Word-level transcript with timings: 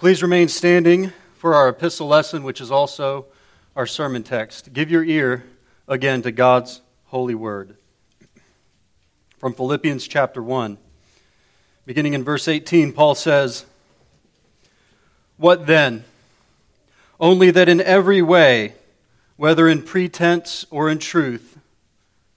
Please 0.00 0.22
remain 0.22 0.48
standing 0.48 1.12
for 1.34 1.54
our 1.54 1.68
epistle 1.68 2.08
lesson, 2.08 2.42
which 2.42 2.62
is 2.62 2.70
also 2.70 3.26
our 3.76 3.84
sermon 3.84 4.22
text. 4.22 4.72
Give 4.72 4.90
your 4.90 5.04
ear 5.04 5.44
again 5.86 6.22
to 6.22 6.32
God's 6.32 6.80
holy 7.08 7.34
word. 7.34 7.76
From 9.36 9.52
Philippians 9.52 10.08
chapter 10.08 10.42
1, 10.42 10.78
beginning 11.84 12.14
in 12.14 12.24
verse 12.24 12.48
18, 12.48 12.94
Paul 12.94 13.14
says, 13.14 13.66
What 15.36 15.66
then? 15.66 16.04
Only 17.20 17.50
that 17.50 17.68
in 17.68 17.82
every 17.82 18.22
way, 18.22 18.76
whether 19.36 19.68
in 19.68 19.82
pretense 19.82 20.64
or 20.70 20.88
in 20.88 20.96
truth, 20.96 21.58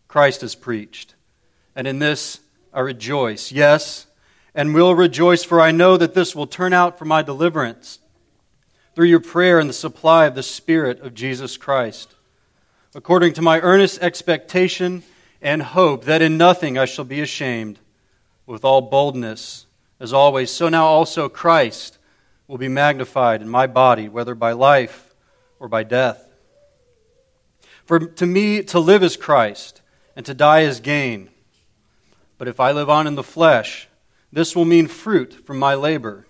Christ 0.09 0.43
is 0.43 0.53
preached. 0.53 1.15
And 1.77 1.87
in 1.87 1.99
this 1.99 2.41
I 2.73 2.81
rejoice. 2.81 3.53
Yes, 3.53 4.07
and 4.55 4.73
will 4.73 4.95
rejoice, 4.95 5.43
for 5.43 5.59
I 5.59 5.71
know 5.71 5.97
that 5.97 6.13
this 6.13 6.35
will 6.35 6.47
turn 6.47 6.73
out 6.73 6.99
for 6.99 7.05
my 7.05 7.21
deliverance 7.21 7.99
through 8.95 9.07
your 9.07 9.19
prayer 9.19 9.59
and 9.59 9.69
the 9.69 9.73
supply 9.73 10.25
of 10.25 10.35
the 10.35 10.43
Spirit 10.43 11.01
of 11.01 11.15
Jesus 11.15 11.57
Christ, 11.57 12.13
according 12.93 13.33
to 13.33 13.41
my 13.41 13.59
earnest 13.59 14.01
expectation 14.01 15.03
and 15.41 15.61
hope 15.61 16.05
that 16.05 16.21
in 16.21 16.37
nothing 16.37 16.77
I 16.77 16.85
shall 16.85 17.05
be 17.05 17.19
ashamed, 17.21 17.79
with 18.45 18.63
all 18.63 18.81
boldness, 18.81 19.65
as 19.99 20.13
always, 20.13 20.51
so 20.51 20.69
now 20.69 20.85
also 20.85 21.29
Christ 21.29 21.97
will 22.47 22.57
be 22.57 22.67
magnified 22.67 23.41
in 23.41 23.49
my 23.49 23.67
body, 23.67 24.09
whether 24.09 24.35
by 24.35 24.51
life 24.51 25.15
or 25.59 25.67
by 25.67 25.83
death. 25.83 26.29
For 27.85 27.99
to 27.99 28.25
me, 28.25 28.63
to 28.63 28.79
live 28.79 29.01
is 29.01 29.17
Christ, 29.17 29.81
and 30.15 30.25
to 30.25 30.33
die 30.33 30.61
is 30.61 30.79
gain. 30.79 31.29
But 32.37 32.47
if 32.47 32.59
I 32.59 32.71
live 32.71 32.89
on 32.89 33.07
in 33.07 33.15
the 33.15 33.23
flesh, 33.23 33.87
this 34.33 34.55
will 34.55 34.65
mean 34.65 34.87
fruit 34.87 35.45
from 35.45 35.59
my 35.59 35.75
labor. 35.75 36.25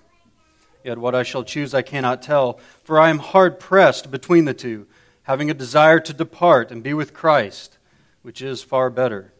Yet 0.83 0.97
what 0.97 1.15
I 1.15 1.23
shall 1.23 1.45
choose 1.45 1.73
I 1.73 1.83
cannot 1.83 2.21
tell, 2.21 2.59
for 2.83 2.99
I 2.99 3.09
am 3.09 3.19
hard 3.19 3.61
pressed 3.61 4.11
between 4.11 4.43
the 4.43 4.53
two, 4.53 4.87
having 5.23 5.49
a 5.49 5.53
desire 5.53 6.01
to 6.01 6.13
depart 6.13 6.69
and 6.69 6.83
be 6.83 6.93
with 6.93 7.13
Christ, 7.13 7.77
which 8.21 8.41
is 8.41 8.61
far 8.61 8.89
better. 8.89 9.31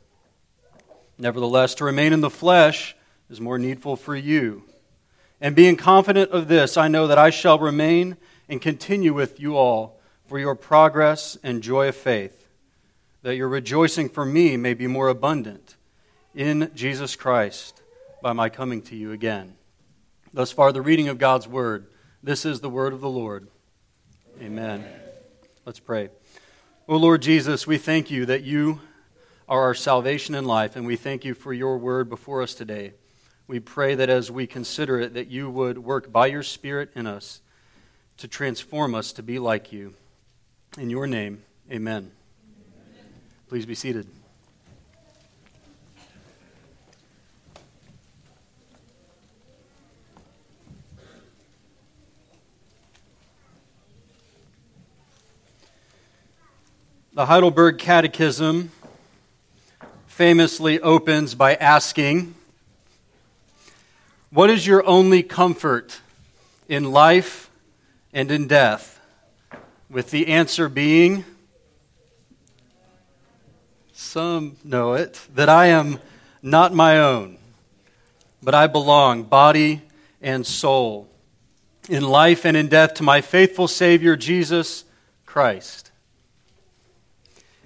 Nevertheless, 1.17 1.75
to 1.75 1.83
remain 1.83 2.13
in 2.13 2.21
the 2.21 2.29
flesh 2.29 2.95
is 3.29 3.41
more 3.41 3.59
needful 3.59 3.97
for 3.97 4.15
you. 4.15 4.63
And 5.41 5.57
being 5.57 5.75
confident 5.75 6.31
of 6.31 6.47
this, 6.47 6.77
I 6.77 6.87
know 6.87 7.05
that 7.07 7.17
I 7.17 7.31
shall 7.31 7.59
remain 7.59 8.15
and 8.47 8.61
continue 8.61 9.13
with 9.13 9.41
you 9.41 9.57
all 9.57 9.99
for 10.25 10.39
your 10.39 10.55
progress 10.55 11.37
and 11.43 11.61
joy 11.61 11.89
of 11.89 11.97
faith, 11.97 12.47
that 13.23 13.35
your 13.35 13.49
rejoicing 13.49 14.07
for 14.07 14.23
me 14.23 14.55
may 14.55 14.73
be 14.73 14.87
more 14.87 15.09
abundant 15.09 15.75
in 16.33 16.71
Jesus 16.73 17.17
Christ 17.17 17.82
by 18.23 18.31
my 18.31 18.47
coming 18.47 18.81
to 18.81 18.95
you 18.95 19.11
again. 19.11 19.53
Thus 20.31 20.49
far, 20.49 20.71
the 20.71 20.81
reading 20.81 21.09
of 21.09 21.17
God's 21.17 21.45
word. 21.45 21.87
This 22.23 22.45
is 22.45 22.61
the 22.61 22.69
word 22.69 22.93
of 22.93 23.01
the 23.01 23.09
Lord. 23.09 23.49
Amen. 24.41 24.85
Let's 25.65 25.81
pray. 25.81 26.09
O 26.87 26.95
Lord 26.95 27.21
Jesus, 27.21 27.67
we 27.67 27.77
thank 27.77 28.09
you 28.09 28.25
that 28.25 28.43
you 28.43 28.79
are 29.49 29.63
our 29.63 29.73
salvation 29.73 30.35
and 30.35 30.47
life, 30.47 30.77
and 30.77 30.85
we 30.85 30.95
thank 30.95 31.25
you 31.25 31.33
for 31.33 31.51
your 31.51 31.77
word 31.77 32.07
before 32.07 32.41
us 32.41 32.53
today. 32.53 32.93
We 33.45 33.59
pray 33.59 33.93
that 33.93 34.09
as 34.09 34.31
we 34.31 34.47
consider 34.47 35.01
it, 35.01 35.13
that 35.15 35.27
you 35.27 35.49
would 35.49 35.79
work 35.79 36.09
by 36.09 36.27
your 36.27 36.43
Spirit 36.43 36.91
in 36.95 37.05
us 37.05 37.41
to 38.17 38.29
transform 38.29 38.95
us 38.95 39.11
to 39.13 39.21
be 39.21 39.37
like 39.37 39.73
you. 39.73 39.95
In 40.77 40.89
your 40.89 41.07
name, 41.07 41.43
amen. 41.69 42.09
amen. 42.09 43.05
Please 43.49 43.65
be 43.65 43.75
seated. 43.75 44.07
The 57.15 57.27
Heidelberg 57.27 57.77
Catechism 57.77 58.71
famously 60.07 60.79
opens 60.79 61.35
by 61.35 61.53
asking, 61.53 62.33
What 64.31 64.49
is 64.49 64.65
your 64.65 64.83
only 64.87 65.21
comfort 65.21 65.99
in 66.67 66.91
life 66.91 67.51
and 68.13 68.31
in 68.31 68.47
death? 68.47 68.99
With 69.91 70.09
the 70.09 70.25
answer 70.25 70.67
being, 70.67 71.23
Some 73.91 74.57
know 74.63 74.93
it, 74.93 75.21
that 75.35 75.49
I 75.49 75.67
am 75.67 75.99
not 76.41 76.73
my 76.73 76.97
own, 76.97 77.37
but 78.41 78.55
I 78.55 78.65
belong, 78.65 79.21
body 79.21 79.83
and 80.19 80.47
soul, 80.47 81.07
in 81.87 82.01
life 82.01 82.43
and 82.43 82.57
in 82.57 82.69
death, 82.69 82.95
to 82.95 83.03
my 83.03 83.21
faithful 83.21 83.67
Savior, 83.67 84.15
Jesus 84.15 84.83
Christ. 85.27 85.91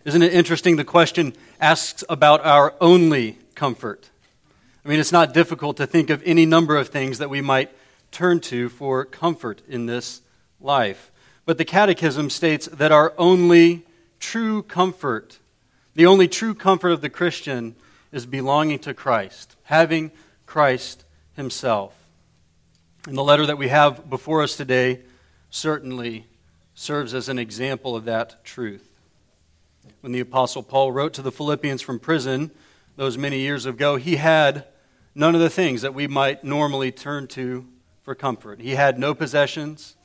Isn't 0.07 0.21
it 0.21 0.33
interesting? 0.33 0.77
The 0.77 0.85
question 0.85 1.33
asks 1.59 2.01
about 2.07 2.39
our 2.45 2.73
only 2.79 3.39
comfort. 3.55 4.09
I 4.85 4.87
mean, 4.87 5.01
it's 5.01 5.11
not 5.11 5.33
difficult 5.33 5.75
to 5.77 5.85
think 5.85 6.09
of 6.09 6.23
any 6.25 6.45
number 6.45 6.77
of 6.77 6.87
things 6.87 7.17
that 7.17 7.29
we 7.29 7.41
might 7.41 7.75
turn 8.09 8.39
to 8.39 8.69
for 8.69 9.03
comfort 9.03 9.61
in 9.67 9.85
this 9.85 10.21
life. 10.61 11.11
But 11.45 11.57
the 11.57 11.65
Catechism 11.65 12.29
states 12.29 12.67
that 12.67 12.93
our 12.93 13.13
only 13.17 13.85
true 14.17 14.63
comfort, 14.63 15.39
the 15.93 16.05
only 16.05 16.29
true 16.29 16.55
comfort 16.55 16.91
of 16.91 17.01
the 17.01 17.09
Christian, 17.09 17.75
is 18.13 18.25
belonging 18.25 18.79
to 18.79 18.93
Christ, 18.93 19.57
having 19.63 20.11
Christ 20.45 21.03
Himself. 21.35 21.93
And 23.05 23.17
the 23.17 23.25
letter 23.25 23.45
that 23.45 23.57
we 23.57 23.67
have 23.67 24.09
before 24.09 24.41
us 24.41 24.55
today 24.55 25.01
certainly 25.49 26.27
serves 26.75 27.13
as 27.13 27.27
an 27.27 27.37
example 27.37 27.93
of 27.93 28.05
that 28.05 28.45
truth 28.45 28.86
when 30.07 30.13
the 30.13 30.21
Apostle 30.21 30.63
Paul 30.63 30.93
wrote 30.93 31.13
to 31.15 31.21
the 31.21 31.33
Philippians 31.33 31.81
from 31.81 31.99
prison 31.99 32.49
those 32.95 33.17
many 33.17 33.39
years 33.39 33.65
ago, 33.65 33.97
he 33.97 34.15
had 34.15 34.63
none 35.13 35.35
of 35.35 35.41
the 35.41 35.49
things 35.49 35.81
that 35.81 35.93
we 35.93 36.07
might 36.07 36.45
normally 36.45 36.93
turn 36.93 37.27
to 37.27 37.67
for 38.03 38.15
comfort. 38.15 38.61
He 38.61 38.75
had 38.75 38.97
no 38.97 39.13
possessions, 39.13 39.97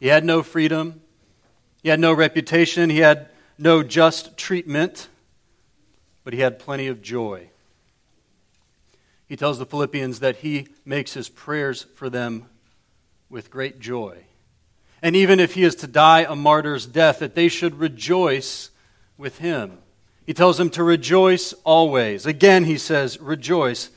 he 0.00 0.06
had 0.06 0.24
no 0.24 0.42
freedom, 0.42 1.02
he 1.82 1.90
had 1.90 2.00
no 2.00 2.14
reputation, 2.14 2.88
he 2.88 3.00
had 3.00 3.28
no 3.58 3.82
just 3.82 4.38
treatment, 4.38 5.08
but 6.24 6.32
he 6.32 6.40
had 6.40 6.58
plenty 6.58 6.86
of 6.86 7.02
joy. 7.02 7.50
He 9.28 9.36
tells 9.36 9.58
the 9.58 9.66
Philippians 9.66 10.20
that 10.20 10.36
he 10.36 10.68
makes 10.86 11.12
his 11.12 11.28
prayers 11.28 11.82
for 11.96 12.08
them 12.08 12.46
with 13.28 13.50
great 13.50 13.78
joy. 13.78 14.24
And 15.02 15.14
even 15.14 15.38
if 15.38 15.52
he 15.52 15.64
is 15.64 15.74
to 15.74 15.86
die 15.86 16.24
a 16.26 16.34
martyr's 16.34 16.86
death, 16.86 17.18
that 17.18 17.34
they 17.34 17.48
should 17.48 17.78
rejoice 17.78 18.70
with 19.16 19.38
him. 19.38 19.78
He 20.26 20.34
tells 20.34 20.56
them 20.56 20.70
to 20.70 20.82
rejoice 20.82 21.52
always. 21.64 22.26
Again, 22.26 22.64
he 22.64 22.78
says, 22.78 23.20
rejoice. 23.20 23.90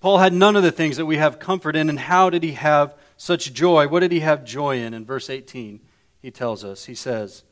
Paul 0.00 0.18
had 0.18 0.32
none 0.32 0.56
of 0.56 0.62
the 0.62 0.72
things 0.72 0.96
that 0.96 1.06
we 1.06 1.16
have 1.16 1.38
comfort 1.38 1.76
in, 1.76 1.88
and 1.88 1.98
how 1.98 2.28
did 2.28 2.42
he 2.42 2.52
have 2.52 2.94
such 3.16 3.52
joy? 3.52 3.88
What 3.88 4.00
did 4.00 4.12
he 4.12 4.20
have 4.20 4.44
joy 4.44 4.78
in? 4.78 4.94
In 4.94 5.04
verse 5.04 5.30
18, 5.30 5.80
he 6.20 6.30
tells 6.30 6.64
us, 6.64 6.84
he 6.84 6.94
says, 6.94 7.42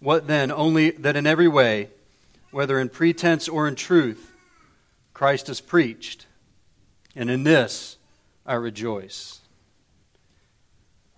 What 0.00 0.26
then? 0.26 0.50
Only 0.50 0.90
that 0.90 1.16
in 1.16 1.26
every 1.26 1.48
way, 1.48 1.90
whether 2.50 2.78
in 2.78 2.88
pretense 2.88 3.48
or 3.48 3.66
in 3.66 3.76
truth, 3.76 4.32
Christ 5.14 5.48
is 5.48 5.60
preached, 5.60 6.26
and 7.16 7.30
in 7.30 7.44
this 7.44 7.96
I 8.44 8.54
rejoice. 8.54 9.40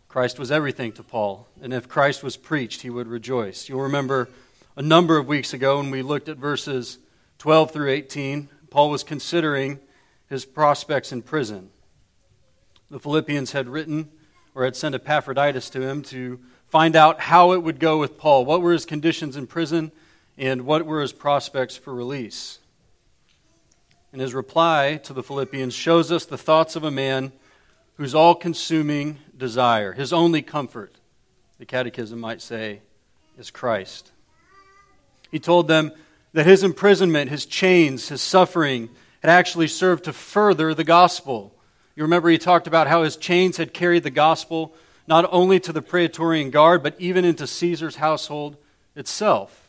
Christ 0.08 0.38
was 0.38 0.50
everything 0.50 0.92
to 0.92 1.02
Paul, 1.02 1.48
and 1.60 1.74
if 1.74 1.88
Christ 1.88 2.22
was 2.22 2.36
preached, 2.36 2.82
he 2.82 2.90
would 2.90 3.08
rejoice. 3.08 3.68
You'll 3.68 3.82
remember 3.82 4.28
a 4.76 4.82
number 4.82 5.16
of 5.16 5.26
weeks 5.26 5.54
ago 5.54 5.78
when 5.78 5.90
we 5.90 6.02
looked 6.02 6.28
at 6.28 6.36
verses 6.36 6.98
12 7.38 7.70
through 7.70 7.90
18, 7.90 8.50
Paul 8.68 8.90
was 8.90 9.02
considering 9.02 9.80
his 10.28 10.44
prospects 10.44 11.12
in 11.12 11.22
prison. 11.22 11.70
The 12.90 13.00
Philippians 13.00 13.52
had 13.52 13.68
written 13.68 14.10
or 14.54 14.64
had 14.64 14.76
sent 14.76 14.94
Epaphroditus 14.94 15.70
to 15.70 15.80
him 15.80 16.02
to 16.02 16.40
find 16.68 16.94
out 16.94 17.20
how 17.20 17.52
it 17.52 17.62
would 17.62 17.80
go 17.80 17.98
with 17.98 18.18
Paul. 18.18 18.44
What 18.44 18.60
were 18.60 18.72
his 18.72 18.84
conditions 18.84 19.34
in 19.34 19.46
prison 19.46 19.92
and 20.36 20.66
what 20.66 20.84
were 20.84 21.00
his 21.00 21.12
prospects 21.12 21.76
for 21.76 21.94
release? 21.94 22.58
And 24.12 24.20
his 24.20 24.34
reply 24.34 25.00
to 25.04 25.14
the 25.14 25.22
Philippians 25.22 25.72
shows 25.72 26.12
us 26.12 26.26
the 26.26 26.38
thoughts 26.38 26.76
of 26.76 26.84
a 26.84 26.90
man 26.90 27.32
whose 27.94 28.14
all 28.14 28.34
consuming 28.34 29.18
desire, 29.34 29.92
his 29.92 30.12
only 30.12 30.42
comfort, 30.42 30.96
the 31.58 31.64
Catechism 31.64 32.20
might 32.20 32.42
say, 32.42 32.82
is 33.38 33.50
Christ. 33.50 34.12
He 35.30 35.38
told 35.38 35.68
them 35.68 35.92
that 36.32 36.46
his 36.46 36.62
imprisonment, 36.62 37.30
his 37.30 37.46
chains, 37.46 38.08
his 38.08 38.22
suffering 38.22 38.90
had 39.22 39.30
actually 39.30 39.68
served 39.68 40.04
to 40.04 40.12
further 40.12 40.74
the 40.74 40.84
gospel. 40.84 41.54
You 41.94 42.02
remember 42.02 42.28
he 42.28 42.38
talked 42.38 42.66
about 42.66 42.86
how 42.86 43.02
his 43.02 43.16
chains 43.16 43.56
had 43.56 43.72
carried 43.72 44.02
the 44.02 44.10
gospel 44.10 44.74
not 45.06 45.28
only 45.32 45.60
to 45.60 45.72
the 45.72 45.82
Praetorian 45.82 46.50
Guard, 46.50 46.82
but 46.82 46.94
even 46.98 47.24
into 47.24 47.46
Caesar's 47.46 47.96
household 47.96 48.56
itself. 48.94 49.68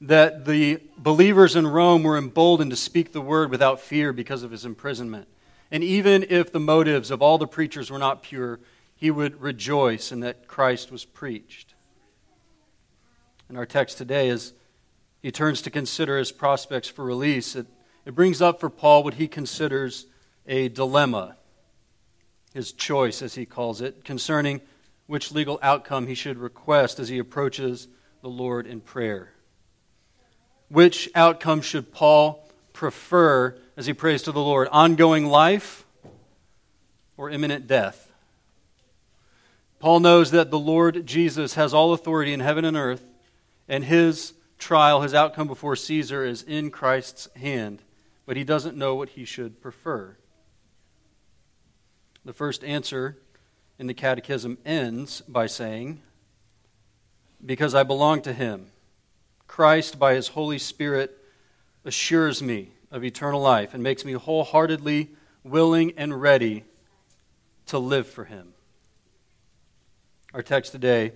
That 0.00 0.44
the 0.44 0.80
believers 0.96 1.56
in 1.56 1.66
Rome 1.66 2.02
were 2.02 2.18
emboldened 2.18 2.70
to 2.70 2.76
speak 2.76 3.12
the 3.12 3.20
word 3.20 3.50
without 3.50 3.80
fear 3.80 4.12
because 4.12 4.42
of 4.42 4.50
his 4.50 4.64
imprisonment. 4.64 5.26
And 5.70 5.82
even 5.82 6.26
if 6.28 6.52
the 6.52 6.60
motives 6.60 7.10
of 7.10 7.20
all 7.20 7.38
the 7.38 7.46
preachers 7.46 7.90
were 7.90 7.98
not 7.98 8.22
pure, 8.22 8.60
he 8.94 9.10
would 9.10 9.40
rejoice 9.40 10.12
in 10.12 10.20
that 10.20 10.46
Christ 10.46 10.92
was 10.92 11.04
preached. 11.04 11.74
In 13.50 13.56
our 13.56 13.66
text 13.66 13.98
today, 13.98 14.28
as 14.28 14.52
he 15.28 15.32
turns 15.32 15.60
to 15.60 15.68
consider 15.68 16.16
his 16.16 16.32
prospects 16.32 16.88
for 16.88 17.04
release, 17.04 17.54
it, 17.54 17.66
it 18.06 18.14
brings 18.14 18.40
up 18.40 18.58
for 18.58 18.70
Paul 18.70 19.04
what 19.04 19.12
he 19.12 19.28
considers 19.28 20.06
a 20.46 20.70
dilemma, 20.70 21.36
his 22.54 22.72
choice, 22.72 23.20
as 23.20 23.34
he 23.34 23.44
calls 23.44 23.82
it, 23.82 24.06
concerning 24.06 24.62
which 25.06 25.30
legal 25.30 25.58
outcome 25.60 26.06
he 26.06 26.14
should 26.14 26.38
request 26.38 26.98
as 26.98 27.10
he 27.10 27.18
approaches 27.18 27.88
the 28.22 28.30
Lord 28.30 28.66
in 28.66 28.80
prayer. 28.80 29.34
Which 30.70 31.10
outcome 31.14 31.60
should 31.60 31.92
Paul 31.92 32.48
prefer 32.72 33.54
as 33.76 33.84
he 33.84 33.92
prays 33.92 34.22
to 34.22 34.32
the 34.32 34.40
Lord? 34.40 34.68
Ongoing 34.72 35.26
life 35.26 35.84
or 37.18 37.28
imminent 37.28 37.66
death? 37.66 38.14
Paul 39.78 40.00
knows 40.00 40.30
that 40.30 40.50
the 40.50 40.58
Lord 40.58 41.04
Jesus 41.04 41.52
has 41.52 41.74
all 41.74 41.92
authority 41.92 42.32
in 42.32 42.40
heaven 42.40 42.64
and 42.64 42.78
earth, 42.78 43.06
and 43.68 43.84
his 43.84 44.32
trial, 44.58 45.02
his 45.02 45.14
outcome 45.14 45.46
before 45.46 45.76
Caesar, 45.76 46.24
is 46.24 46.42
in 46.42 46.70
Christ's 46.70 47.28
hand, 47.36 47.82
but 48.26 48.36
he 48.36 48.44
doesn't 48.44 48.76
know 48.76 48.94
what 48.94 49.10
he 49.10 49.24
should 49.24 49.60
prefer. 49.60 50.16
The 52.24 52.32
first 52.32 52.62
answer 52.64 53.16
in 53.78 53.86
the 53.86 53.94
Catechism 53.94 54.58
ends 54.66 55.22
by 55.22 55.46
saying, 55.46 56.02
Because 57.44 57.74
I 57.74 57.84
belong 57.84 58.20
to 58.22 58.32
him, 58.32 58.66
Christ, 59.46 59.98
by 59.98 60.14
his 60.14 60.28
Holy 60.28 60.58
Spirit, 60.58 61.16
assures 61.84 62.42
me 62.42 62.72
of 62.90 63.04
eternal 63.04 63.40
life 63.40 63.72
and 63.72 63.82
makes 63.82 64.04
me 64.04 64.12
wholeheartedly 64.12 65.10
willing 65.42 65.92
and 65.96 66.20
ready 66.20 66.64
to 67.66 67.78
live 67.78 68.06
for 68.06 68.24
him. 68.24 68.52
Our 70.34 70.42
text 70.42 70.72
today, 70.72 71.12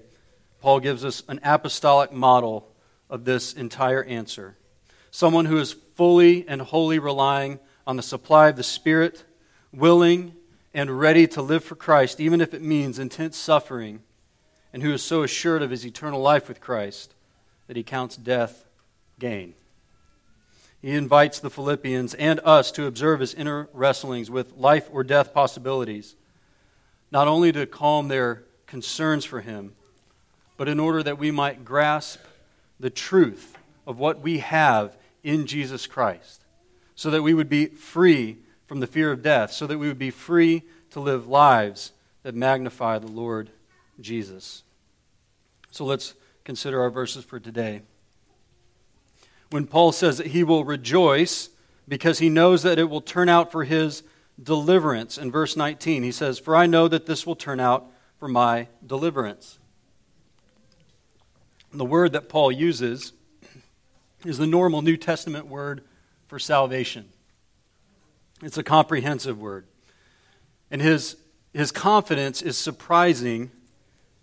Paul 0.60 0.80
gives 0.80 1.04
us 1.04 1.22
an 1.28 1.40
apostolic 1.42 2.12
model 2.12 2.71
of 3.12 3.26
this 3.26 3.52
entire 3.52 4.02
answer. 4.04 4.56
Someone 5.10 5.44
who 5.44 5.58
is 5.58 5.76
fully 5.94 6.48
and 6.48 6.62
wholly 6.62 6.98
relying 6.98 7.60
on 7.86 7.96
the 7.96 8.02
supply 8.02 8.48
of 8.48 8.56
the 8.56 8.62
Spirit, 8.62 9.24
willing 9.70 10.32
and 10.72 10.98
ready 10.98 11.26
to 11.26 11.42
live 11.42 11.62
for 11.62 11.74
Christ, 11.74 12.18
even 12.20 12.40
if 12.40 12.54
it 12.54 12.62
means 12.62 12.98
intense 12.98 13.36
suffering, 13.36 14.00
and 14.72 14.82
who 14.82 14.94
is 14.94 15.02
so 15.02 15.22
assured 15.22 15.60
of 15.60 15.70
his 15.70 15.84
eternal 15.84 16.22
life 16.22 16.48
with 16.48 16.62
Christ 16.62 17.14
that 17.66 17.76
he 17.76 17.82
counts 17.82 18.16
death 18.16 18.64
gain. 19.18 19.52
He 20.80 20.92
invites 20.92 21.38
the 21.38 21.50
Philippians 21.50 22.14
and 22.14 22.40
us 22.40 22.72
to 22.72 22.86
observe 22.86 23.20
his 23.20 23.34
inner 23.34 23.68
wrestlings 23.74 24.30
with 24.30 24.56
life 24.56 24.88
or 24.90 25.04
death 25.04 25.34
possibilities, 25.34 26.16
not 27.10 27.28
only 27.28 27.52
to 27.52 27.66
calm 27.66 28.08
their 28.08 28.44
concerns 28.66 29.26
for 29.26 29.42
him, 29.42 29.74
but 30.56 30.66
in 30.66 30.80
order 30.80 31.02
that 31.02 31.18
we 31.18 31.30
might 31.30 31.62
grasp 31.62 32.18
the 32.82 32.90
truth 32.90 33.56
of 33.86 34.00
what 34.00 34.20
we 34.20 34.40
have 34.40 34.96
in 35.22 35.46
Jesus 35.46 35.86
Christ, 35.86 36.44
so 36.96 37.10
that 37.10 37.22
we 37.22 37.32
would 37.32 37.48
be 37.48 37.66
free 37.66 38.38
from 38.66 38.80
the 38.80 38.88
fear 38.88 39.12
of 39.12 39.22
death, 39.22 39.52
so 39.52 39.68
that 39.68 39.78
we 39.78 39.86
would 39.86 40.00
be 40.00 40.10
free 40.10 40.64
to 40.90 40.98
live 40.98 41.28
lives 41.28 41.92
that 42.24 42.34
magnify 42.34 42.98
the 42.98 43.06
Lord 43.06 43.50
Jesus. 44.00 44.64
So 45.70 45.84
let's 45.84 46.14
consider 46.42 46.82
our 46.82 46.90
verses 46.90 47.24
for 47.24 47.38
today. 47.38 47.82
When 49.50 49.68
Paul 49.68 49.92
says 49.92 50.18
that 50.18 50.28
he 50.28 50.42
will 50.42 50.64
rejoice 50.64 51.50
because 51.86 52.18
he 52.18 52.28
knows 52.28 52.64
that 52.64 52.80
it 52.80 52.90
will 52.90 53.00
turn 53.00 53.28
out 53.28 53.52
for 53.52 53.62
his 53.62 54.02
deliverance, 54.42 55.18
in 55.18 55.30
verse 55.30 55.56
19, 55.56 56.02
he 56.02 56.10
says, 56.10 56.40
For 56.40 56.56
I 56.56 56.66
know 56.66 56.88
that 56.88 57.06
this 57.06 57.26
will 57.26 57.36
turn 57.36 57.60
out 57.60 57.86
for 58.18 58.26
my 58.26 58.66
deliverance. 58.84 59.60
The 61.72 61.84
word 61.84 62.12
that 62.12 62.28
Paul 62.28 62.52
uses 62.52 63.12
is 64.24 64.38
the 64.38 64.46
normal 64.46 64.82
New 64.82 64.96
Testament 64.96 65.46
word 65.46 65.82
for 66.28 66.38
salvation. 66.38 67.08
It's 68.42 68.58
a 68.58 68.62
comprehensive 68.62 69.38
word. 69.38 69.66
And 70.70 70.80
his, 70.80 71.16
his 71.52 71.72
confidence 71.72 72.42
is 72.42 72.56
surprising 72.56 73.50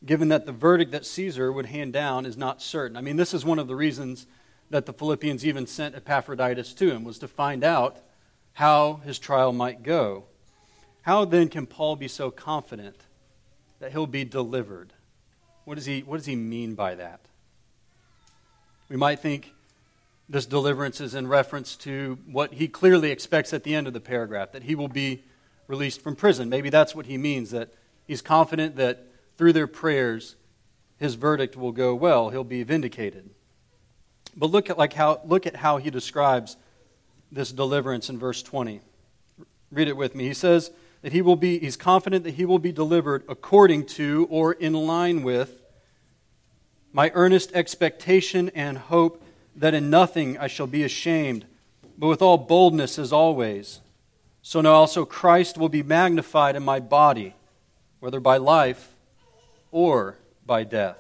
given 0.06 0.30
that 0.30 0.46
the 0.46 0.52
verdict 0.52 0.92
that 0.92 1.06
Caesar 1.06 1.52
would 1.52 1.66
hand 1.66 1.94
down 1.94 2.26
is 2.26 2.38
not 2.38 2.62
certain. 2.62 2.96
I 2.96 3.02
mean, 3.02 3.18
this 3.18 3.34
is 3.34 3.44
one 3.44 3.60
of 3.60 3.68
the 3.68 3.76
reasons 3.76 4.28
that 4.70 4.86
the 4.86 4.94
Philippians 4.94 5.46
even 5.46 5.68
sent 5.68 5.96
Epaphroditus 5.96 6.74
to 6.76 6.92
him, 6.92 7.04
was 7.04 7.20
to 7.20 7.28
find 7.28 7.64
out 7.64 7.98
how 8.54 9.02
his 9.04 9.20
trial 9.20 9.52
might 9.52 9.84
go. 9.84 10.26
How 11.02 11.26
then 11.26 11.50
can 11.50 11.66
Paul 11.66 11.96
be 11.96 12.08
so 12.08 12.30
confident 12.32 12.96
that 13.80 13.92
he'll 13.92 14.08
be 14.08 14.26
delivered. 14.26 14.94
What 15.66 15.76
does 15.76 15.86
he, 15.86 16.02
what 16.02 16.18
does 16.18 16.26
he 16.26 16.36
mean 16.36 16.76
by 16.76 16.96
that? 16.96 17.22
We 18.90 18.98
might 18.98 19.20
think 19.20 19.54
this 20.28 20.46
deliverance 20.46 21.00
is 21.00 21.16
in 21.16 21.28
reference 21.28 21.76
to 21.78 22.18
what 22.30 22.56
he 22.56 22.68
clearly 22.68 23.12
expects 23.12 23.54
at 23.54 23.64
the 23.64 23.76
end 23.76 23.88
of 23.88 23.94
the 23.94 24.00
paragraph, 24.00 24.52
that 24.52 24.64
he 24.64 24.76
will 24.76 24.88
be 24.88 25.24
released 25.68 26.02
from 26.02 26.16
prison. 26.16 26.50
Maybe 26.50 26.70
that's 26.70 26.96
what 26.96 27.06
he 27.06 27.18
means, 27.18 27.52
that 27.52 27.74
he's 28.06 28.22
confident 28.22 28.76
that 28.76 29.06
through 29.38 29.54
their 29.54 29.68
prayers, 29.68 30.36
his 30.98 31.16
verdict 31.16 31.56
will 31.56 31.72
go 31.72 31.96
well. 31.96 32.30
He'll 32.30 32.44
be 32.44 32.64
vindicated. 32.64 33.30
But 34.36 34.52
look 34.52 34.70
at, 34.70 34.78
like 34.78 34.94
how, 34.94 35.22
look 35.24 35.48
at 35.48 35.58
how 35.58 35.78
he 35.78 35.90
describes 35.90 36.58
this 37.32 37.52
deliverance 37.52 38.10
in 38.10 38.18
verse 38.18 38.44
20. 38.44 38.82
Read 39.72 39.88
it 39.88 39.98
with 39.98 40.16
me. 40.16 40.26
He 40.26 40.34
says, 40.34 40.72
that 41.02 41.14
he 41.14 41.22
will 41.22 41.36
be, 41.36 41.60
he's 41.60 41.78
confident 41.78 42.24
that 42.26 42.36
he 42.36 42.46
will 42.46 42.60
be 42.60 42.72
delivered 42.72 43.24
according 43.30 43.86
to 43.86 44.28
or 44.30 44.54
in 44.54 44.74
line 44.74 45.24
with 45.24 45.59
my 46.92 47.12
earnest 47.14 47.52
expectation 47.54 48.50
and 48.56 48.78
hope 48.78 49.24
that 49.56 49.74
in 49.74 49.90
nothing 49.90 50.38
I 50.38 50.48
shall 50.48 50.68
be 50.68 50.84
ashamed, 50.84 51.46
but 51.98 52.08
with 52.08 52.22
all 52.22 52.38
boldness 52.38 52.98
as 52.98 53.14
always. 53.14 53.82
So 54.42 54.62
now 54.62 54.74
also 54.74 55.06
Christ 55.06 55.58
will 55.58 55.70
be 55.70 55.84
magnified 55.84 56.56
in 56.56 56.64
my 56.64 56.80
body, 56.80 57.36
whether 58.00 58.20
by 58.20 58.38
life 58.38 58.96
or 59.72 60.16
by 60.46 60.64
death. 60.64 60.98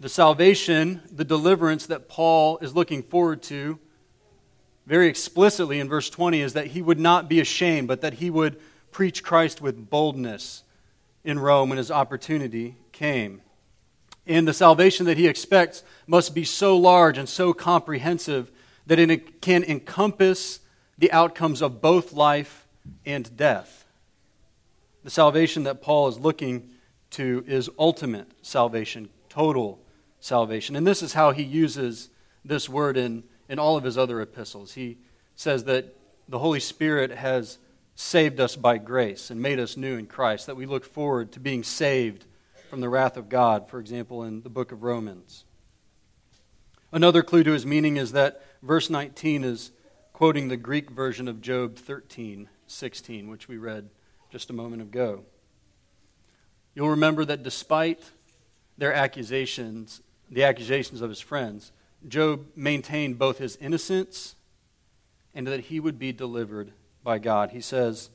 The 0.00 0.08
salvation, 0.08 1.02
the 1.10 1.24
deliverance 1.24 1.86
that 1.86 2.08
Paul 2.08 2.58
is 2.58 2.74
looking 2.74 3.02
forward 3.02 3.42
to 3.44 3.78
very 4.86 5.08
explicitly 5.08 5.80
in 5.80 5.88
verse 5.88 6.08
20 6.08 6.40
is 6.40 6.54
that 6.54 6.68
he 6.68 6.80
would 6.80 7.00
not 7.00 7.28
be 7.28 7.40
ashamed, 7.40 7.88
but 7.88 8.00
that 8.00 8.14
he 8.14 8.30
would 8.30 8.58
preach 8.90 9.22
Christ 9.22 9.60
with 9.60 9.90
boldness 9.90 10.62
in 11.24 11.38
Rome 11.38 11.68
when 11.68 11.78
his 11.78 11.90
opportunity 11.90 12.76
came. 12.92 13.42
And 14.28 14.46
the 14.46 14.52
salvation 14.52 15.06
that 15.06 15.16
he 15.16 15.26
expects 15.26 15.82
must 16.06 16.34
be 16.34 16.44
so 16.44 16.76
large 16.76 17.18
and 17.18 17.28
so 17.28 17.52
comprehensive 17.52 18.52
that 18.86 18.98
it 18.98 19.40
can 19.40 19.64
encompass 19.64 20.60
the 20.96 21.10
outcomes 21.10 21.62
of 21.62 21.80
both 21.80 22.12
life 22.12 22.66
and 23.04 23.34
death. 23.36 23.86
The 25.02 25.10
salvation 25.10 25.64
that 25.64 25.80
Paul 25.80 26.08
is 26.08 26.18
looking 26.18 26.70
to 27.12 27.42
is 27.46 27.70
ultimate 27.78 28.30
salvation, 28.42 29.08
total 29.28 29.80
salvation. 30.20 30.76
And 30.76 30.86
this 30.86 31.02
is 31.02 31.14
how 31.14 31.32
he 31.32 31.42
uses 31.42 32.10
this 32.44 32.68
word 32.68 32.96
in 32.96 33.24
in 33.48 33.58
all 33.58 33.76
of 33.76 33.84
his 33.84 33.96
other 33.96 34.20
epistles. 34.20 34.74
He 34.74 34.98
says 35.34 35.64
that 35.64 35.96
the 36.28 36.38
Holy 36.38 36.60
Spirit 36.60 37.10
has 37.10 37.58
saved 37.94 38.38
us 38.38 38.54
by 38.54 38.78
grace 38.78 39.30
and 39.30 39.40
made 39.40 39.58
us 39.58 39.76
new 39.76 39.96
in 39.96 40.06
Christ, 40.06 40.46
that 40.46 40.56
we 40.56 40.66
look 40.66 40.84
forward 40.84 41.32
to 41.32 41.40
being 41.40 41.64
saved 41.64 42.26
from 42.68 42.80
the 42.80 42.88
wrath 42.88 43.16
of 43.16 43.28
God, 43.28 43.68
for 43.68 43.80
example, 43.80 44.22
in 44.22 44.42
the 44.42 44.50
book 44.50 44.72
of 44.72 44.82
Romans. 44.82 45.44
Another 46.92 47.22
clue 47.22 47.42
to 47.44 47.52
his 47.52 47.66
meaning 47.66 47.96
is 47.96 48.12
that 48.12 48.42
verse 48.62 48.90
19 48.90 49.42
is 49.44 49.72
quoting 50.12 50.48
the 50.48 50.56
Greek 50.56 50.90
version 50.90 51.28
of 51.28 51.40
Job 51.40 51.76
13, 51.76 52.48
16, 52.66 53.28
which 53.28 53.48
we 53.48 53.56
read 53.56 53.88
just 54.30 54.50
a 54.50 54.52
moment 54.52 54.82
ago. 54.82 55.24
You'll 56.74 56.90
remember 56.90 57.24
that 57.24 57.42
despite 57.42 58.12
their 58.76 58.92
accusations, 58.92 60.02
the 60.30 60.44
accusations 60.44 61.00
of 61.00 61.08
his 61.08 61.20
friends, 61.20 61.72
Job 62.06 62.46
maintained 62.54 63.18
both 63.18 63.38
his 63.38 63.56
innocence 63.56 64.34
and 65.34 65.46
that 65.46 65.60
he 65.60 65.80
would 65.80 65.98
be 65.98 66.12
delivered 66.12 66.72
by 67.02 67.18
God. 67.18 67.50
He 67.50 67.60
says, 67.60 68.10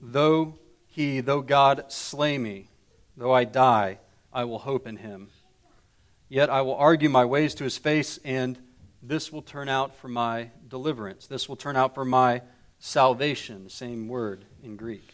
Though 0.00 0.58
he, 0.86 1.20
though 1.20 1.40
God 1.40 1.84
slay 1.88 2.38
me, 2.38 2.68
though 3.16 3.32
I 3.32 3.44
die, 3.44 3.98
I 4.32 4.44
will 4.44 4.58
hope 4.58 4.86
in 4.86 4.96
him. 4.96 5.28
Yet 6.28 6.50
I 6.50 6.62
will 6.62 6.74
argue 6.74 7.08
my 7.08 7.24
ways 7.24 7.54
to 7.54 7.64
his 7.64 7.78
face, 7.78 8.18
and 8.24 8.58
this 9.02 9.32
will 9.32 9.42
turn 9.42 9.68
out 9.68 9.94
for 9.96 10.08
my 10.08 10.50
deliverance. 10.68 11.26
This 11.26 11.48
will 11.48 11.56
turn 11.56 11.76
out 11.76 11.94
for 11.94 12.04
my 12.04 12.42
salvation, 12.78 13.68
same 13.68 14.08
word 14.08 14.44
in 14.62 14.76
Greek. 14.76 15.08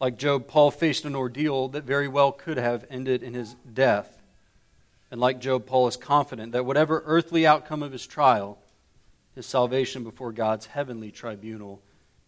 Like 0.00 0.18
Job, 0.18 0.46
Paul 0.46 0.70
faced 0.70 1.04
an 1.04 1.14
ordeal 1.14 1.68
that 1.68 1.84
very 1.84 2.08
well 2.08 2.32
could 2.32 2.58
have 2.58 2.84
ended 2.90 3.22
in 3.22 3.34
his 3.34 3.54
death. 3.72 4.22
And 5.10 5.20
like 5.20 5.40
Job, 5.40 5.66
Paul 5.66 5.86
is 5.88 5.96
confident 5.96 6.52
that 6.52 6.66
whatever 6.66 7.02
earthly 7.06 7.46
outcome 7.46 7.82
of 7.82 7.92
his 7.92 8.06
trial, 8.06 8.58
his 9.34 9.46
salvation 9.46 10.02
before 10.02 10.32
God's 10.32 10.66
heavenly 10.66 11.10
tribunal 11.10 11.80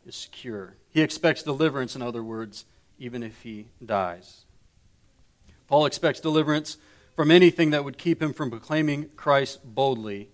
is 0.06 0.14
secure. 0.14 0.76
He 0.90 1.00
expects 1.02 1.42
deliverance, 1.42 1.96
in 1.96 2.02
other 2.02 2.22
words, 2.22 2.64
even 2.98 3.22
if 3.22 3.42
he 3.42 3.66
dies. 3.84 4.44
Paul 5.66 5.86
expects 5.86 6.20
deliverance 6.20 6.78
from 7.14 7.30
anything 7.30 7.70
that 7.70 7.84
would 7.84 7.98
keep 7.98 8.22
him 8.22 8.32
from 8.32 8.50
proclaiming 8.50 9.10
Christ 9.16 9.60
boldly 9.64 10.30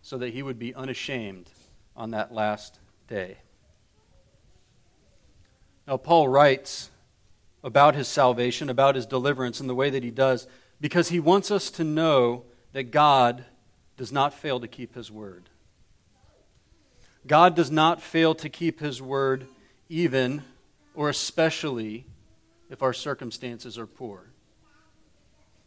so 0.00 0.18
that 0.18 0.32
he 0.32 0.42
would 0.42 0.58
be 0.58 0.74
unashamed 0.74 1.50
on 1.96 2.10
that 2.12 2.32
last 2.32 2.78
day. 3.08 3.38
Now, 5.86 5.96
Paul 5.96 6.28
writes 6.28 6.90
about 7.64 7.94
his 7.94 8.08
salvation, 8.08 8.68
about 8.70 8.94
his 8.94 9.06
deliverance, 9.06 9.60
in 9.60 9.66
the 9.66 9.74
way 9.74 9.90
that 9.90 10.02
he 10.02 10.10
does, 10.10 10.46
because 10.80 11.10
he 11.10 11.20
wants 11.20 11.50
us 11.50 11.70
to 11.72 11.84
know 11.84 12.44
that 12.72 12.90
God 12.90 13.44
does 13.96 14.10
not 14.10 14.34
fail 14.34 14.58
to 14.60 14.66
keep 14.66 14.94
his 14.94 15.10
word. 15.10 15.50
God 17.26 17.54
does 17.54 17.70
not 17.70 18.02
fail 18.02 18.34
to 18.36 18.48
keep 18.48 18.80
his 18.80 19.00
word, 19.00 19.46
even 19.88 20.42
or 20.94 21.08
especially 21.08 22.06
if 22.70 22.82
our 22.82 22.92
circumstances 22.92 23.78
are 23.78 23.86
poor. 23.86 24.32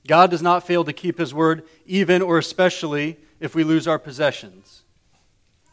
God 0.07 0.29
does 0.29 0.41
not 0.41 0.65
fail 0.65 0.83
to 0.83 0.93
keep 0.93 1.17
his 1.17 1.33
word, 1.33 1.63
even 1.85 2.21
or 2.21 2.37
especially 2.37 3.17
if 3.39 3.55
we 3.55 3.63
lose 3.63 3.87
our 3.87 3.99
possessions. 3.99 4.83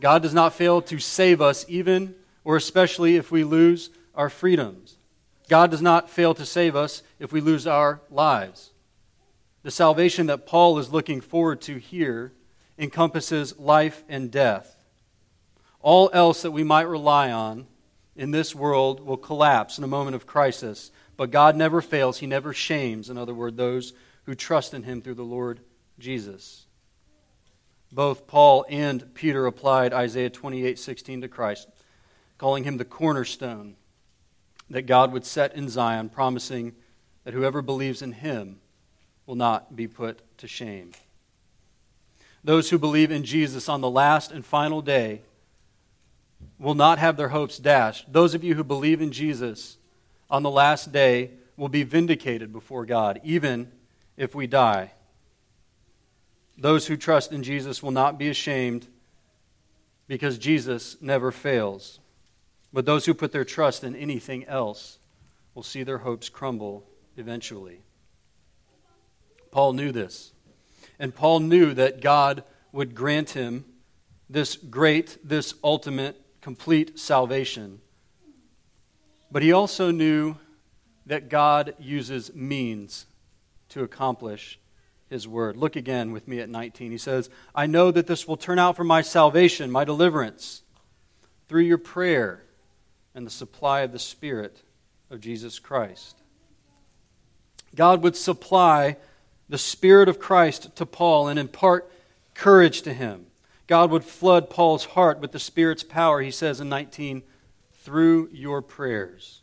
God 0.01 0.23
does 0.23 0.35
not 0.35 0.55
fail 0.55 0.83
to 0.83 0.99
save 0.99 1.41
us, 1.41 1.65
even 1.69 2.15
or 2.45 2.57
especially 2.57 3.17
if 3.17 3.31
we 3.31 3.45
lose 3.45 3.91
our 4.15 4.29
freedoms. 4.29 4.97
God 5.49 5.71
does 5.71 5.83
not 5.83 6.11
fail 6.11 6.35
to 6.35 6.47
save 6.47 6.75
us 6.75 7.03
if 7.19 7.33
we 7.33 7.41
lose 7.41 7.67
our 7.67 8.01
lives. 8.11 8.71
The 9.63 9.71
salvation 9.71 10.27
that 10.27 10.47
Paul 10.47 10.79
is 10.79 10.93
looking 10.93 11.21
forward 11.21 11.61
to 11.63 11.77
here 11.77 12.33
encompasses 12.79 13.59
life 13.59 14.03
and 14.09 14.31
death. 14.31 14.85
All 15.81 16.11
else 16.13 16.43
that 16.43 16.51
we 16.51 16.65
might 16.65 16.89
rely 16.89 17.31
on 17.31 17.67
in 18.15 18.31
this 18.31 18.55
world 18.55 19.01
will 19.01 19.17
collapse 19.17 19.79
in 19.79 19.85
a 19.85 19.89
moment 19.89 20.15
of 20.15 20.27
crisis, 20.27 20.91
but 21.17 21.31
God 21.31 21.57
never 21.57 21.81
fails. 21.81 22.19
He 22.19 22.27
never 22.27 22.53
shames, 22.53 23.09
in 23.09 23.17
other 23.17 23.35
words, 23.35 23.57
those 23.57 23.93
who 24.25 24.35
trust 24.35 24.75
in 24.75 24.83
him 24.83 25.01
through 25.01 25.15
the 25.15 25.23
Lord 25.23 25.61
Jesus. 25.99 26.67
Both 27.91 28.27
Paul 28.27 28.65
and 28.69 29.13
Peter 29.15 29.47
applied 29.47 29.93
Isaiah 29.93 30.31
28:16 30.31 31.21
to 31.23 31.29
Christ, 31.29 31.69
calling 32.39 32.65
him 32.65 32.77
the 32.77 32.85
cornerstone 32.85 33.77
that 34.71 34.83
God 34.83 35.13
would 35.13 35.27
set 35.27 35.55
in 35.55 35.69
Zion, 35.69 36.09
promising 36.09 36.75
that 37.25 37.35
whoever 37.35 37.61
believes 37.61 38.03
in 38.03 38.13
him 38.13 38.61
will 39.27 39.35
not 39.35 39.77
be 39.77 39.87
put 39.87 40.23
to 40.39 40.49
shame. 40.49 40.93
Those 42.43 42.71
who 42.71 42.79
believe 42.79 43.11
in 43.11 43.25
Jesus 43.25 43.69
on 43.69 43.81
the 43.81 43.91
last 43.91 44.33
and 44.33 44.45
final 44.45 44.83
day 44.83 45.23
will 46.63 46.75
not 46.75 47.01
have 47.01 47.17
their 47.17 47.31
hopes 47.31 47.59
dashed. 47.59 48.11
Those 48.13 48.35
of 48.35 48.45
you 48.45 48.55
who 48.55 48.63
believe 48.63 49.03
in 49.03 49.11
Jesus 49.11 49.79
on 50.31 50.45
the 50.45 50.51
last 50.51 50.93
day 50.93 51.33
will 51.57 51.69
be 51.69 51.83
vindicated 51.83 52.53
before 52.53 52.87
God, 52.87 53.21
even 53.25 53.71
if 54.17 54.35
we 54.35 54.47
die. 54.47 54.93
Those 56.57 56.87
who 56.87 56.97
trust 56.97 57.33
in 57.33 57.43
Jesus 57.43 57.83
will 57.83 57.91
not 57.91 58.17
be 58.17 58.29
ashamed 58.29 58.87
because 60.07 60.39
Jesus 60.39 60.97
never 61.01 61.33
fails. 61.33 61.99
But 62.73 62.87
those 62.87 63.07
who 63.07 63.15
put 63.15 63.33
their 63.33 63.45
trust 63.45 63.83
in 63.83 63.97
anything 63.97 64.45
else 64.45 64.99
will 65.55 65.65
see 65.65 65.83
their 65.83 65.99
hopes 65.99 66.29
crumble 66.29 66.85
eventually. 67.17 67.81
Paul 69.51 69.73
knew 69.73 69.91
this. 69.91 70.33
And 70.99 71.15
Paul 71.15 71.41
knew 71.41 71.75
that 71.75 72.01
God 72.01 72.45
would 72.71 72.95
grant 72.95 73.31
him 73.31 73.65
this 74.31 74.57
great, 74.57 75.19
this 75.25 75.55
ultimate, 75.65 76.22
complete 76.43 76.99
salvation. 76.99 77.81
But 79.31 79.43
he 79.43 79.53
also 79.53 79.91
knew 79.91 80.37
that 81.07 81.31
God 81.31 81.75
uses 81.79 82.35
means 82.35 83.07
to 83.71 83.83
accomplish 83.83 84.59
his 85.09 85.27
word. 85.27 85.57
Look 85.57 85.77
again 85.77 86.13
with 86.13 86.29
me 86.29 86.41
at 86.41 86.51
19. 86.51 86.91
He 86.91 86.99
says, 86.99 87.31
I 87.55 87.67
know 87.67 87.91
that 87.91 88.07
this 88.07 88.29
will 88.29 88.37
turn 88.37 88.59
out 88.59 88.77
for 88.77 88.85
my 88.85 89.01
salvation, 89.01 89.71
my 89.71 89.85
deliverance, 89.85 90.63
through 91.49 91.63
your 91.63 91.79
prayer 91.79 92.45
and 93.15 93.27
the 93.27 93.31
supply 93.31 93.81
of 93.81 93.93
the 93.93 93.99
Spirit 93.99 94.63
of 95.11 95.21
Jesus 95.21 95.59
Christ. 95.59 96.17
God 97.75 98.03
would 98.03 98.17
supply 98.17 98.97
the 99.49 99.59
Spirit 99.59 100.09
of 100.09 100.19
Christ 100.19 100.75
to 100.77 100.87
Paul 100.87 101.29
and 101.29 101.39
impart 101.39 101.91
courage 102.35 102.83
to 102.83 102.93
him. 102.93 103.27
God 103.73 103.91
would 103.91 104.05
flood 104.05 104.51
Paul's 104.51 104.85
heart 104.85 105.19
with 105.19 105.33
the 105.33 105.39
Spirit's 105.39 105.83
power, 105.83 106.21
he 106.21 106.31
says 106.31 106.61
in 106.61 106.69
19, 106.69 107.23
through 107.73 108.29
your 108.31 108.61
prayers. 108.61 109.41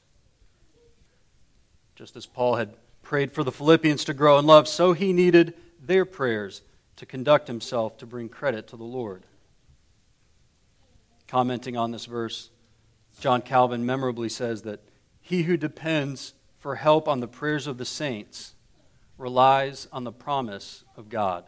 Just 1.95 2.15
as 2.15 2.27
Paul 2.27 2.57
had 2.57 2.75
prayed 3.01 3.33
for 3.33 3.43
the 3.43 3.51
Philippians 3.51 4.03
to 4.03 4.13
grow 4.13 4.37
in 4.37 4.45
love, 4.45 4.67
so 4.67 4.93
he 4.93 5.13
needed 5.13 5.55
their 5.83 6.05
prayers 6.05 6.61
to 6.97 7.07
conduct 7.07 7.47
himself 7.47 7.97
to 7.97 8.05
bring 8.05 8.29
credit 8.29 8.67
to 8.67 8.77
the 8.77 8.83
Lord. 8.83 9.23
Commenting 11.27 11.75
on 11.75 11.89
this 11.89 12.05
verse, 12.05 12.51
John 13.19 13.41
Calvin 13.41 13.83
memorably 13.83 14.29
says 14.29 14.61
that 14.61 14.81
he 15.19 15.41
who 15.41 15.57
depends 15.57 16.35
for 16.59 16.75
help 16.75 17.07
on 17.07 17.19
the 17.19 17.27
prayers 17.27 17.65
of 17.65 17.79
the 17.79 17.83
saints 17.83 18.53
relies 19.17 19.87
on 19.91 20.03
the 20.03 20.11
promise 20.11 20.83
of 20.95 21.09
God, 21.09 21.45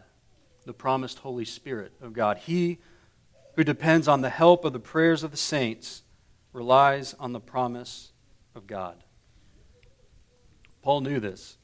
the 0.66 0.74
promised 0.74 1.20
Holy 1.20 1.46
Spirit 1.46 1.94
of 2.02 2.14
God. 2.14 2.38
He 2.38 2.80
who 3.56 3.64
depends 3.64 4.08
on 4.08 4.22
the 4.22 4.30
help 4.30 4.64
of 4.66 4.74
the 4.74 4.80
prayers 4.80 5.24
of 5.24 5.32
the 5.32 5.38
saints 5.38 6.04
relies 6.54 7.14
on 7.20 7.34
the 7.34 7.40
promise 7.40 8.12
of 8.56 8.68
God. 8.68 9.04
Paul 10.82 11.02
knew 11.02 11.20
this. 11.20 11.58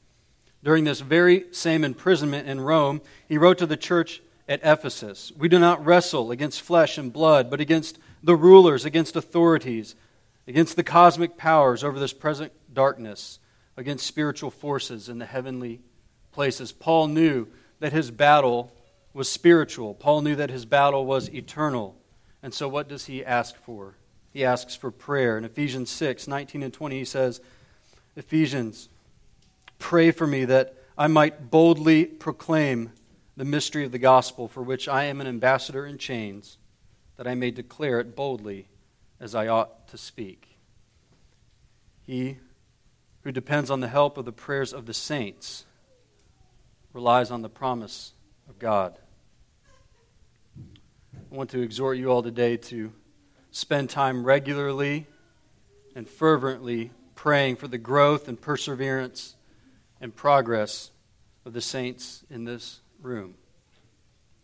During 0.62 0.84
this 0.84 1.00
very 1.00 1.46
same 1.52 1.84
imprisonment 1.84 2.48
in 2.48 2.60
Rome, 2.60 3.00
he 3.28 3.38
wrote 3.38 3.58
to 3.58 3.66
the 3.66 3.76
church 3.76 4.20
at 4.48 4.60
Ephesus 4.64 5.32
We 5.36 5.48
do 5.48 5.58
not 5.58 5.84
wrestle 5.84 6.30
against 6.30 6.62
flesh 6.62 6.98
and 6.98 7.12
blood, 7.12 7.50
but 7.50 7.60
against 7.60 7.98
the 8.22 8.36
rulers, 8.36 8.84
against 8.84 9.16
authorities, 9.16 9.94
against 10.46 10.76
the 10.76 10.82
cosmic 10.82 11.36
powers 11.36 11.84
over 11.84 11.98
this 11.98 12.12
present 12.12 12.52
darkness, 12.72 13.38
against 13.76 14.06
spiritual 14.06 14.50
forces 14.50 15.08
in 15.08 15.18
the 15.18 15.26
heavenly 15.26 15.80
places. 16.32 16.72
Paul 16.72 17.08
knew 17.08 17.46
that 17.80 17.92
his 17.92 18.10
battle 18.10 18.72
was 19.12 19.28
spiritual, 19.28 19.94
Paul 19.94 20.22
knew 20.22 20.36
that 20.36 20.50
his 20.50 20.64
battle 20.64 21.06
was 21.06 21.32
eternal. 21.32 21.96
And 22.42 22.54
so, 22.54 22.68
what 22.68 22.88
does 22.88 23.06
he 23.06 23.24
ask 23.24 23.56
for? 23.56 23.96
He 24.32 24.44
asks 24.44 24.76
for 24.76 24.90
prayer. 24.90 25.36
In 25.36 25.44
Ephesians 25.44 25.90
6 25.90 26.28
19 26.28 26.62
and 26.62 26.72
20, 26.72 26.98
he 26.98 27.04
says, 27.04 27.40
Ephesians, 28.16 28.88
pray 29.78 30.10
for 30.10 30.26
me 30.26 30.44
that 30.44 30.74
I 30.96 31.06
might 31.06 31.50
boldly 31.50 32.04
proclaim 32.04 32.92
the 33.36 33.44
mystery 33.44 33.84
of 33.84 33.92
the 33.92 33.98
gospel 33.98 34.48
for 34.48 34.62
which 34.62 34.88
I 34.88 35.04
am 35.04 35.20
an 35.20 35.26
ambassador 35.26 35.86
in 35.86 35.98
chains 35.98 36.58
that 37.16 37.26
I 37.26 37.34
may 37.34 37.50
declare 37.50 38.00
it 38.00 38.16
boldly 38.16 38.68
as 39.20 39.34
I 39.34 39.46
ought 39.46 39.88
to 39.88 39.98
speak. 39.98 40.58
He 42.04 42.38
who 43.22 43.32
depends 43.32 43.70
on 43.70 43.80
the 43.80 43.88
help 43.88 44.16
of 44.16 44.24
the 44.24 44.32
prayers 44.32 44.72
of 44.72 44.86
the 44.86 44.94
saints 44.94 45.66
relies 46.92 47.30
on 47.30 47.42
the 47.42 47.48
promise 47.48 48.12
of 48.48 48.58
God. 48.58 48.98
I 50.56 51.34
want 51.34 51.50
to 51.50 51.60
exhort 51.60 51.98
you 51.98 52.10
all 52.10 52.22
today 52.22 52.56
to 52.56 52.92
spend 53.50 53.90
time 53.90 54.24
regularly 54.24 55.06
and 55.94 56.08
fervently 56.08 56.90
praying 57.14 57.56
for 57.56 57.68
the 57.68 57.78
growth 57.78 58.28
and 58.28 58.40
perseverance 58.40 59.36
and 60.00 60.14
progress 60.14 60.90
of 61.44 61.52
the 61.52 61.60
saints 61.60 62.24
in 62.30 62.44
this 62.44 62.80
room, 63.00 63.34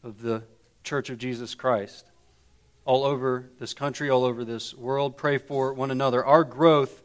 of 0.03 0.23
the 0.23 0.43
Church 0.83 1.09
of 1.11 1.19
Jesus 1.19 1.55
Christ 1.55 2.07
all 2.85 3.05
over 3.05 3.49
this 3.59 3.73
country, 3.73 4.11
all 4.11 4.25
over 4.25 4.45
this 4.45 4.75
world. 4.75 5.17
Pray 5.17 5.39
for 5.39 5.73
one 5.73 5.91
another. 5.91 6.25
Our 6.25 6.45
growth 6.45 7.03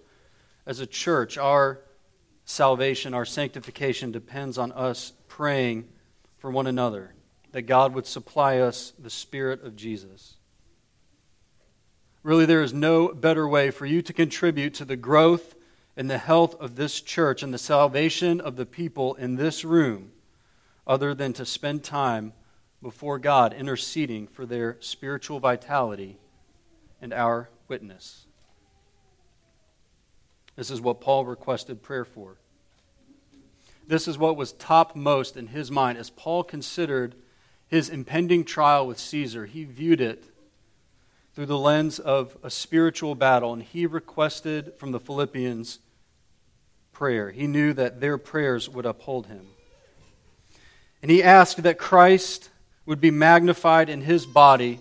as 0.66 0.80
a 0.80 0.86
church, 0.86 1.38
our 1.38 1.80
salvation, 2.46 3.14
our 3.14 3.26
sanctification 3.26 4.12
depends 4.12 4.58
on 4.58 4.72
us 4.74 5.14
praying 5.28 5.88
for 6.40 6.50
one 6.50 6.68
another, 6.68 7.14
that 7.52 7.64
God 7.64 7.94
would 7.94 8.06
supply 8.06 8.58
us 8.58 8.94
the 8.98 9.10
Spirit 9.10 9.64
of 9.64 9.76
Jesus. 9.76 10.36
Really, 12.24 12.46
there 12.46 12.64
is 12.64 12.74
no 12.74 13.10
better 13.10 13.48
way 13.48 13.72
for 13.72 13.86
you 13.86 14.02
to 14.02 14.14
contribute 14.14 14.74
to 14.76 14.86
the 14.86 14.98
growth 14.98 15.56
and 15.96 16.10
the 16.10 16.18
health 16.18 16.60
of 16.60 16.76
this 16.76 17.02
church 17.02 17.44
and 17.44 17.54
the 17.54 17.58
salvation 17.58 18.42
of 18.42 18.56
the 18.56 18.66
people 18.66 19.16
in 19.16 19.36
this 19.36 19.64
room 19.64 20.12
other 20.88 21.14
than 21.14 21.34
to 21.34 21.46
spend 21.46 21.84
time 21.84 22.34
before 22.82 23.20
God, 23.20 23.54
interceding 23.54 24.26
for 24.26 24.46
their 24.46 24.78
spiritual 24.80 25.40
vitality 25.40 26.18
and 27.02 27.14
our 27.14 27.50
witness. 27.68 28.26
This 30.56 30.72
is 30.72 30.82
what 30.82 31.00
Paul 31.00 31.26
requested 31.26 31.84
prayer 31.84 32.06
for. 32.06 32.39
This 33.90 34.08
is 34.08 34.20
what 34.20 34.38
was 34.38 34.52
topmost 34.52 35.36
in 35.36 35.48
his 35.48 35.72
mind 35.72 35.98
as 35.98 36.12
Paul 36.12 36.44
considered 36.44 37.16
his 37.68 37.90
impending 37.90 38.46
trial 38.46 38.86
with 38.86 39.00
Caesar. 39.00 39.48
He 39.48 39.64
viewed 39.64 40.00
it 40.00 40.26
through 41.34 41.48
the 41.48 41.58
lens 41.58 41.98
of 41.98 42.38
a 42.44 42.52
spiritual 42.52 43.16
battle, 43.16 43.52
and 43.52 43.64
he 43.64 43.88
requested 43.88 44.74
from 44.78 44.92
the 44.92 45.00
Philippians 45.00 45.80
prayer. 46.94 47.32
He 47.32 47.48
knew 47.48 47.74
that 47.74 48.00
their 48.00 48.20
prayers 48.20 48.70
would 48.70 48.86
uphold 48.86 49.26
him. 49.26 49.48
And 51.02 51.10
he 51.10 51.24
asked 51.24 51.64
that 51.64 51.80
Christ 51.80 52.52
would 52.86 53.02
be 53.02 53.10
magnified 53.10 53.90
in 53.90 54.02
his 54.02 54.28
body, 54.28 54.80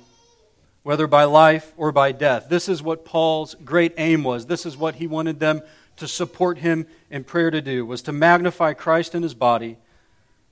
whether 0.83 1.07
by 1.07 1.25
life 1.25 1.73
or 1.79 1.93
by 1.93 2.12
death. 2.12 2.50
This 2.50 2.69
is 2.69 2.83
what 2.83 3.07
Paul's 3.07 3.55
great 3.65 3.95
aim 3.97 4.23
was. 4.23 4.45
This 4.45 4.67
is 4.67 4.77
what 4.77 4.97
he 4.97 5.07
wanted 5.07 5.41
them 5.41 5.62
to 5.99 6.09
support 6.09 6.59
him 6.59 6.87
in 7.11 7.25
prayer 7.25 7.50
to 7.50 7.61
do, 7.61 7.85
was 7.87 8.02
to 8.02 8.12
magnify 8.12 8.73
Christ 8.73 9.14
in 9.14 9.23
his 9.23 9.35
body, 9.35 9.78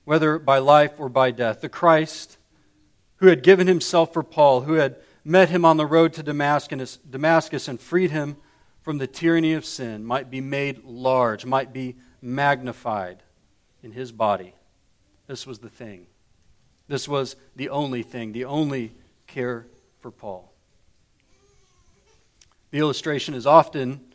whether 0.05 0.39
by 0.39 0.59
life 0.59 0.93
or 0.97 1.09
by 1.09 1.31
death. 1.31 1.61
The 1.61 1.69
Christ 1.69 2.37
who 3.17 3.27
had 3.27 3.43
given 3.43 3.67
himself 3.67 4.13
for 4.13 4.23
Paul, 4.23 4.61
who 4.61 4.73
had 4.73 4.95
met 5.25 5.49
him 5.49 5.65
on 5.65 5.77
the 5.77 5.85
road 5.85 6.13
to 6.13 6.23
Damascus, 6.23 7.67
and 7.67 7.79
freed 7.79 8.11
him 8.11 8.37
from 8.81 8.99
the 8.99 9.07
tyranny 9.07 9.53
of 9.53 9.65
sin 9.65 10.05
might 10.05 10.29
be 10.29 10.39
made 10.39 10.83
large, 10.85 11.45
might 11.45 11.73
be 11.73 11.95
magnified 12.21 13.23
in 13.83 13.91
his 13.91 14.11
body. 14.11 14.53
This 15.27 15.45
was 15.45 15.59
the 15.59 15.69
thing. 15.69 16.07
This 16.87 17.07
was 17.07 17.35
the 17.55 17.69
only 17.69 18.03
thing, 18.03 18.31
the 18.31 18.45
only 18.45 18.93
care 19.25 19.67
for 19.99 20.09
Paul. 20.09 20.53
The 22.71 22.77
illustration 22.77 23.33
is 23.33 23.45
often 23.45 24.06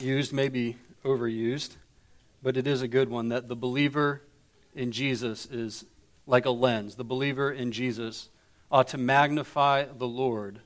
used, 0.00 0.32
maybe 0.32 0.76
overused, 1.04 1.76
but 2.42 2.56
it 2.56 2.66
is 2.66 2.82
a 2.82 2.88
good 2.88 3.08
one 3.08 3.28
that 3.28 3.48
the 3.48 3.56
believer 3.56 4.22
in 4.74 4.92
Jesus 4.92 5.46
is 5.46 5.84
like 6.26 6.46
a 6.46 6.50
lens. 6.50 6.94
The 6.94 7.04
believer 7.04 7.50
in 7.50 7.72
Jesus 7.72 8.28
ought 8.70 8.88
to 8.88 8.98
magnify 8.98 9.84
the 9.84 10.08
Lord 10.08 10.60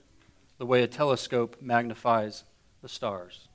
the 0.58 0.66
way 0.66 0.82
a 0.82 0.86
telescope 0.86 1.56
magnifies 1.60 2.44
the 2.82 2.88
stars. 2.88 3.48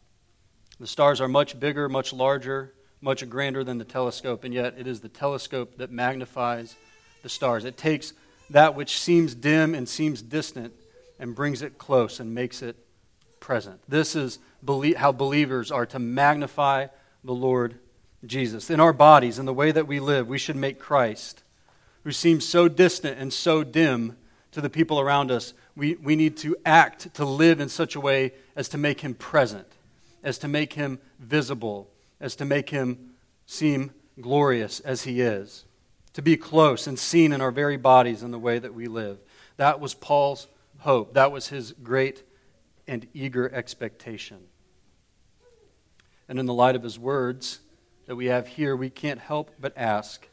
The 0.80 0.88
stars 0.88 1.22
are 1.22 1.28
much 1.28 1.60
bigger, 1.60 1.88
much 1.88 2.14
larger, 2.14 2.74
much 3.02 3.28
grander 3.30 3.64
than 3.64 3.78
the 3.78 3.86
telescope, 3.86 4.44
and 4.44 4.54
yet 4.54 4.76
it 4.78 4.88
is 4.88 5.00
the 5.00 5.10
telescope 5.10 5.78
that 5.78 5.92
magnifies 5.92 6.76
the 7.24 7.30
stars. 7.30 7.66
It 7.66 7.78
takes 7.78 8.14
that 8.50 8.76
which 8.76 9.00
seems 9.00 9.36
dim 9.36 9.76
and 9.76 9.88
seems 9.88 10.22
distant 10.22 10.74
and 11.20 11.36
brings 11.36 11.62
it 11.62 11.78
close 11.78 12.20
and 12.20 12.34
makes 12.34 12.62
it 12.62 12.76
present. 13.40 13.82
This 13.88 14.16
is 14.16 14.40
how 14.98 15.12
believers 15.12 15.72
are 15.72 15.86
to 15.88 16.00
magnify 16.00 16.88
the 17.24 17.34
Lord 17.34 17.80
Jesus. 18.26 18.70
In 18.70 18.80
our 18.80 18.94
bodies, 18.94 19.40
in 19.40 19.46
the 19.46 19.54
way 19.54 19.72
that 19.72 19.88
we 19.88 20.00
live, 20.00 20.28
we 20.28 20.38
should 20.38 20.56
make 20.56 20.80
Christ, 20.80 21.44
who 22.04 22.12
seems 22.12 22.46
so 22.46 22.68
distant 22.68 23.20
and 23.20 23.32
so 23.32 23.64
dim 23.64 24.18
to 24.52 24.62
the 24.62 24.70
people 24.70 25.00
around 25.00 25.32
us, 25.32 25.54
we, 25.76 25.96
we 25.96 26.16
need 26.16 26.36
to 26.38 26.56
act 26.66 27.14
to 27.14 27.26
live 27.26 27.60
in 27.60 27.70
such 27.70 27.96
a 27.96 28.00
way 28.00 28.34
as 28.56 28.68
to 28.70 28.78
make 28.78 29.02
him 29.02 29.14
present 29.14 29.68
as 30.24 30.38
to 30.40 30.48
make 30.48 30.74
him 30.74 31.00
visible, 31.20 31.90
as 32.20 32.36
to 32.36 32.46
make 32.46 32.70
him 32.70 33.12
seem 33.46 33.92
glorious 34.20 34.80
as 34.82 35.04
he 35.04 35.22
is, 35.22 35.66
to 36.14 36.22
be 36.22 36.38
close 36.38 36.88
and 36.88 37.00
seen 37.00 37.32
in 37.32 37.42
our 37.42 37.52
very 37.52 37.78
bodies 37.78 38.24
in 38.24 38.32
the 38.32 38.40
way 38.40 38.60
that 38.60 38.74
we 38.74 38.88
live. 38.88 39.20
That 39.58 39.80
was 39.80 39.94
Paul's 39.94 40.48
hope. 40.80 41.14
That 41.14 41.32
was 41.32 41.48
his 41.48 41.72
great 41.84 42.24
and 42.90 43.08
eager 43.14 43.50
expectation. 43.54 44.40
And 46.28 46.40
in 46.40 46.48
the 46.48 46.54
light 46.54 46.76
of 46.76 46.84
his 46.84 46.98
words 46.98 47.60
that 48.08 48.16
we 48.16 48.26
have 48.26 48.48
here, 48.48 48.76
we 48.76 48.90
can't 48.90 49.20
help 49.20 49.52
but 49.62 49.78
ask 49.78 50.28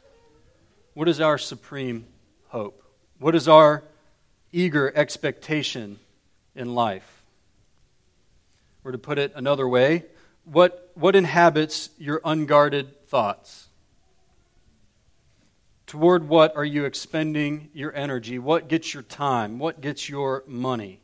what 0.95 1.07
is 1.07 1.21
our 1.21 1.37
supreme 1.37 2.07
hope? 2.47 2.83
What 3.19 3.35
is 3.35 3.47
our 3.47 3.83
eager 4.51 4.91
expectation 4.95 5.99
in 6.55 6.73
life? 6.73 7.23
Or 8.83 8.91
to 8.91 8.97
put 8.97 9.19
it 9.19 9.31
another 9.35 9.67
way, 9.67 10.05
what, 10.43 10.91
what 10.95 11.15
inhabits 11.15 11.91
your 11.99 12.19
unguarded 12.25 13.07
thoughts? 13.07 13.67
Toward 15.85 16.27
what 16.27 16.55
are 16.55 16.65
you 16.65 16.85
expending 16.85 17.69
your 17.73 17.93
energy? 17.95 18.39
What 18.39 18.67
gets 18.67 18.93
your 18.95 19.03
time? 19.03 19.59
What 19.59 19.81
gets 19.81 20.09
your 20.09 20.43
money? 20.47 21.01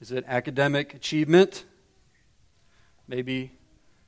Is 0.00 0.12
it 0.12 0.24
academic 0.26 0.94
achievement? 0.94 1.64
Maybe 3.06 3.52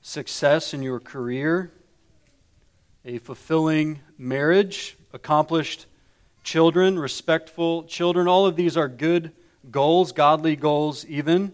success 0.03 0.73
in 0.73 0.83
your 0.83 1.01
career? 1.01 1.73
A 3.05 3.19
fulfilling 3.19 4.01
marriage? 4.17 4.97
Accomplished 5.13 5.87
children? 6.45 6.99
Respectful 6.99 7.85
children? 7.85 8.29
All 8.29 8.47
of 8.47 8.57
these 8.57 8.77
are 8.77 8.89
good 8.89 9.33
goals, 9.71 10.13
godly 10.13 10.57
goals, 10.57 11.05
even 11.07 11.53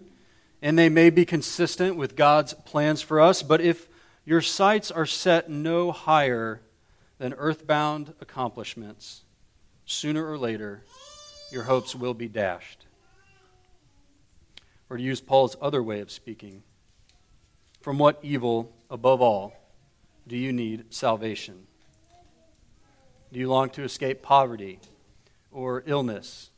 and 0.63 0.79
they 0.79 0.89
may 0.89 1.11
be 1.11 1.25
consistent 1.25 1.97
with 1.97 2.17
God's 2.17 2.55
plans 2.55 3.03
for 3.03 3.21
us, 3.21 3.43
but 3.43 3.61
if 3.61 3.89
your 4.25 4.41
sights 4.41 4.91
are 4.91 5.07
set 5.07 5.51
no 5.51 5.93
higher 5.93 6.61
than 7.19 7.35
earthbound 7.35 8.15
accomplishments, 8.21 9.23
sooner 9.85 10.29
or 10.29 10.39
later, 10.39 10.83
your 11.53 11.65
hopes 11.65 11.95
will 11.95 12.15
be 12.15 12.29
dashed. 12.29 12.86
Or 14.89 14.97
to 14.97 15.03
use 15.03 15.21
Paul's 15.21 15.57
other 15.61 15.83
way 15.83 16.01
of 16.01 16.11
speaking, 16.11 16.63
from 17.81 17.99
what 17.99 18.19
evil, 18.23 18.73
above 18.91 19.21
all, 19.21 19.53
do 20.27 20.37
you 20.37 20.53
need 20.53 20.93
salvation? 20.93 21.67
Do 23.33 23.39
you 23.39 23.49
long 23.49 23.71
to 23.71 23.83
escape 23.83 24.23
poverty 24.23 24.81
or 25.51 25.83
illness? 25.87 26.51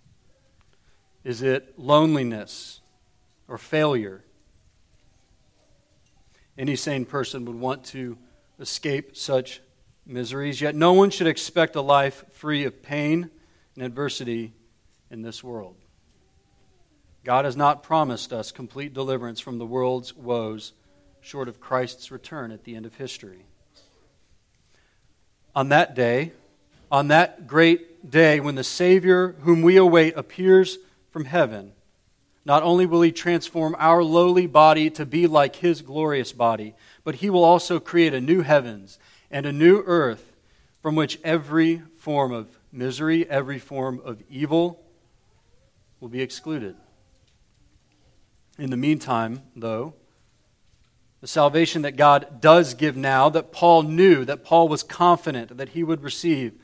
Is 1.25 1.43
it 1.43 1.79
loneliness 1.79 2.81
or 3.49 3.59
failure. 3.59 4.23
Any 6.57 6.77
sane 6.77 7.07
person 7.07 7.47
would 7.47 7.57
want 7.57 7.85
to 7.87 8.19
escape 8.61 9.17
such 9.17 9.61
miseries, 10.07 10.61
yet 10.61 10.75
no 10.75 10.93
one 10.93 11.11
should 11.11 11.27
expect 11.27 11.75
a 11.77 11.81
life 11.81 12.25
free 12.33 12.65
of 12.65 12.83
pain 12.83 13.31
and 13.75 13.85
adversity 13.85 14.53
in 15.11 15.23
this 15.23 15.43
world. 15.43 15.77
God 17.25 17.45
has 17.45 17.57
not 17.57 17.83
promised 17.83 18.33
us 18.33 18.53
complete 18.53 18.95
deliverance 18.95 19.41
from 19.41 19.59
the 19.59 19.67
world's 19.67 20.17
woes 20.17 20.73
short 21.21 21.49
of 21.49 21.61
Christ's 21.61 22.11
return 22.11 22.51
at 22.53 22.65
the 22.65 22.75
end 22.75 22.87
of 22.87 22.95
history. 22.95 23.45
On 25.55 25.69
that 25.71 25.95
day, 25.95 26.33
on 26.91 27.09
that 27.09 27.47
great 27.47 28.11
day 28.11 28.41
when 28.41 28.55
the 28.55 28.65
Savior 28.65 29.35
whom 29.41 29.63
we 29.63 29.77
await 29.77 30.17
appears 30.17 30.79
from 31.11 31.27
heaven, 31.27 31.73
not 32.45 32.63
only 32.63 32.87
will 32.87 33.03
he 33.03 33.13
transform 33.13 33.77
our 33.79 34.03
lowly 34.03 34.47
body 34.47 34.89
to 34.91 35.05
be 35.05 35.27
like 35.27 35.57
his 35.57 35.83
glorious 35.83 36.33
body, 36.33 36.75
but 37.05 37.17
he 37.17 37.29
will 37.29 37.45
also 37.45 37.79
create 37.79 38.15
a 38.15 38.21
new 38.21 38.41
heavens 38.41 38.99
and 39.31 39.45
a 39.45 39.53
new 39.53 39.83
earth 39.85 40.33
from 40.81 40.95
which 40.95 41.19
every 41.23 41.83
form 41.99 42.33
of 42.33 42.59
misery, 42.73 43.29
every 43.29 43.59
form 43.59 44.01
of 44.05 44.23
evil 44.31 44.81
will 46.01 46.09
be 46.09 46.23
excluded. 46.23 46.75
In 48.59 48.71
the 48.71 48.77
meantime, 48.77 49.43
though, 49.55 49.95
the 51.21 51.29
salvation 51.29 51.83
that 51.83 51.97
God 51.97 52.41
does 52.41 52.75
give 52.75 52.97
now, 52.97 53.29
that 53.29 53.53
Paul 53.53 53.83
knew, 53.83 54.25
that 54.25 54.45
Paul 54.45 54.69
was 54.69 54.83
confident 54.83 55.57
that 55.57 55.71
he 55.71 55.85
would 55.85 56.03
receive 56.03 56.55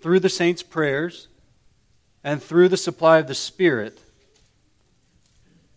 through 0.00 0.20
the 0.20 0.28
saints' 0.28 0.62
prayers 0.62 1.28
and 2.22 2.42
through 2.42 2.68
the 2.68 2.76
supply 2.76 3.18
of 3.18 3.26
the 3.26 3.34
Spirit, 3.34 4.00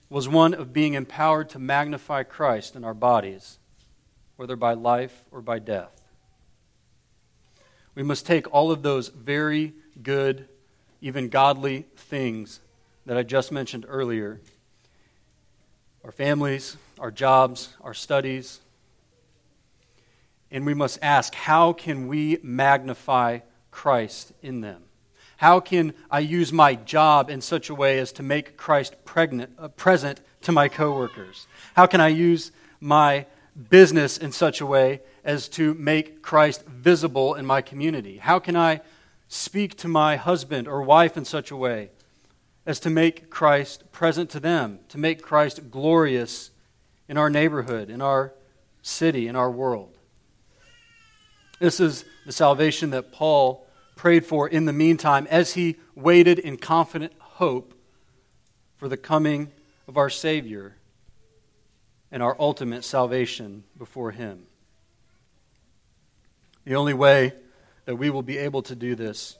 was 0.10 0.30
one 0.30 0.54
of 0.54 0.74
being 0.74 0.94
empowered 0.94 1.50
to 1.50 1.60
magnify 1.60 2.24
Christ 2.24 2.76
in 2.76 2.84
our 2.84 2.94
bodies, 2.94 3.58
whether 4.38 4.56
by 4.56 4.74
life 4.74 5.26
or 5.32 5.42
by 5.42 5.60
death. 5.60 6.02
We 7.94 8.04
must 8.04 8.26
take 8.26 8.52
all 8.54 8.72
of 8.72 8.84
those 8.84 9.10
very 9.10 9.74
good, 10.02 10.48
even 11.02 11.30
godly 11.30 11.86
things 11.96 12.62
that 13.06 13.18
I 13.18 13.24
just 13.24 13.52
mentioned 13.52 13.86
earlier 13.88 14.40
our 16.08 16.12
families, 16.14 16.78
our 17.00 17.12
jobs, 17.12 17.76
our 17.82 17.94
studies, 17.94 18.62
and 20.50 20.66
we 20.66 20.74
must 20.74 20.98
ask 21.02 21.36
how 21.36 21.74
can 21.74 22.08
we 22.08 22.38
magnify 22.42 23.40
Christ 23.72 24.32
in 24.42 24.62
them? 24.62 24.84
How 25.36 25.60
can 25.60 25.94
I 26.10 26.20
use 26.20 26.54
my 26.54 26.76
job 26.76 27.30
in 27.30 27.42
such 27.42 27.70
a 27.70 27.76
way 27.76 28.00
as 28.00 28.14
to 28.14 28.24
make 28.24 28.56
Christ 28.56 28.96
pregnant, 29.04 29.52
uh, 29.60 29.68
present 29.68 30.22
to 30.44 30.54
my 30.54 30.70
coworkers? 30.70 31.46
How 31.74 31.88
can 31.88 32.00
I 32.00 32.08
use 32.08 32.54
my 32.80 33.26
business 33.70 34.18
in 34.18 34.32
such 34.32 34.62
a 34.62 34.66
way 34.66 35.02
as 35.26 35.50
to 35.50 35.74
make 35.74 36.22
Christ 36.22 36.64
visible 36.68 37.34
in 37.34 37.46
my 37.46 37.62
community? 37.62 38.16
How 38.16 38.40
can 38.40 38.56
I 38.56 38.80
speak 39.28 39.76
to 39.80 39.90
my 39.90 40.16
husband 40.16 40.70
or 40.70 40.82
wife 40.84 41.18
in 41.18 41.26
such 41.26 41.52
a 41.52 41.58
way 41.58 41.90
as 42.68 42.80
to 42.82 42.90
make 42.90 43.30
Christ 43.30 43.92
present 43.94 44.30
to 44.32 44.40
them, 44.40 44.80
to 44.90 45.00
make 45.00 45.24
Christ 45.24 45.72
glorious 45.72 46.52
in 47.08 47.18
our 47.18 47.30
neighborhood, 47.30 47.90
in 47.90 48.02
our 48.02 48.34
city, 48.82 49.28
in 49.28 49.36
our 49.38 49.50
world? 49.50 49.98
This 51.60 51.80
is 51.80 52.04
the 52.26 52.34
salvation 52.34 52.92
that 52.92 53.14
Paul 53.14 53.66
prayed 53.96 54.26
for 54.26 54.48
in 54.48 54.66
the 54.66 54.74
meantime 54.74 55.26
as 55.32 55.54
he 55.54 55.78
waited 55.96 56.38
in 56.38 56.58
confident 56.58 57.14
hope 57.20 57.74
for 58.76 58.90
the 58.90 58.98
coming 58.98 59.52
of 59.88 59.98
our 59.98 60.10
Savior 60.10 60.76
and 62.12 62.22
our 62.22 62.36
ultimate 62.40 62.84
salvation 62.84 63.64
before 63.78 64.12
Him. 64.12 64.44
The 66.66 66.76
only 66.76 66.94
way 66.94 67.34
that 67.86 67.96
we 67.96 68.10
will 68.10 68.24
be 68.24 68.38
able 68.38 68.62
to 68.64 68.76
do 68.76 68.94
this 68.94 69.38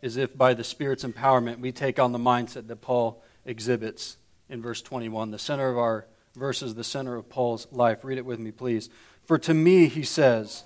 is 0.00 0.16
if 0.16 0.36
by 0.36 0.54
the 0.54 0.64
Spirit's 0.64 1.04
empowerment 1.04 1.58
we 1.58 1.72
take 1.72 1.98
on 1.98 2.12
the 2.12 2.18
mindset 2.18 2.68
that 2.68 2.80
Paul 2.80 3.22
exhibits 3.44 4.16
in 4.48 4.62
verse 4.62 4.82
21. 4.82 5.30
The 5.30 5.38
center 5.38 5.68
of 5.68 5.78
our 5.78 6.06
verse 6.36 6.62
is 6.62 6.74
the 6.74 6.84
center 6.84 7.16
of 7.16 7.28
Paul's 7.28 7.66
life. 7.72 8.04
Read 8.04 8.18
it 8.18 8.24
with 8.24 8.38
me, 8.38 8.50
please. 8.50 8.90
For 9.24 9.38
to 9.38 9.54
me, 9.54 9.88
he 9.88 10.04
says, 10.04 10.64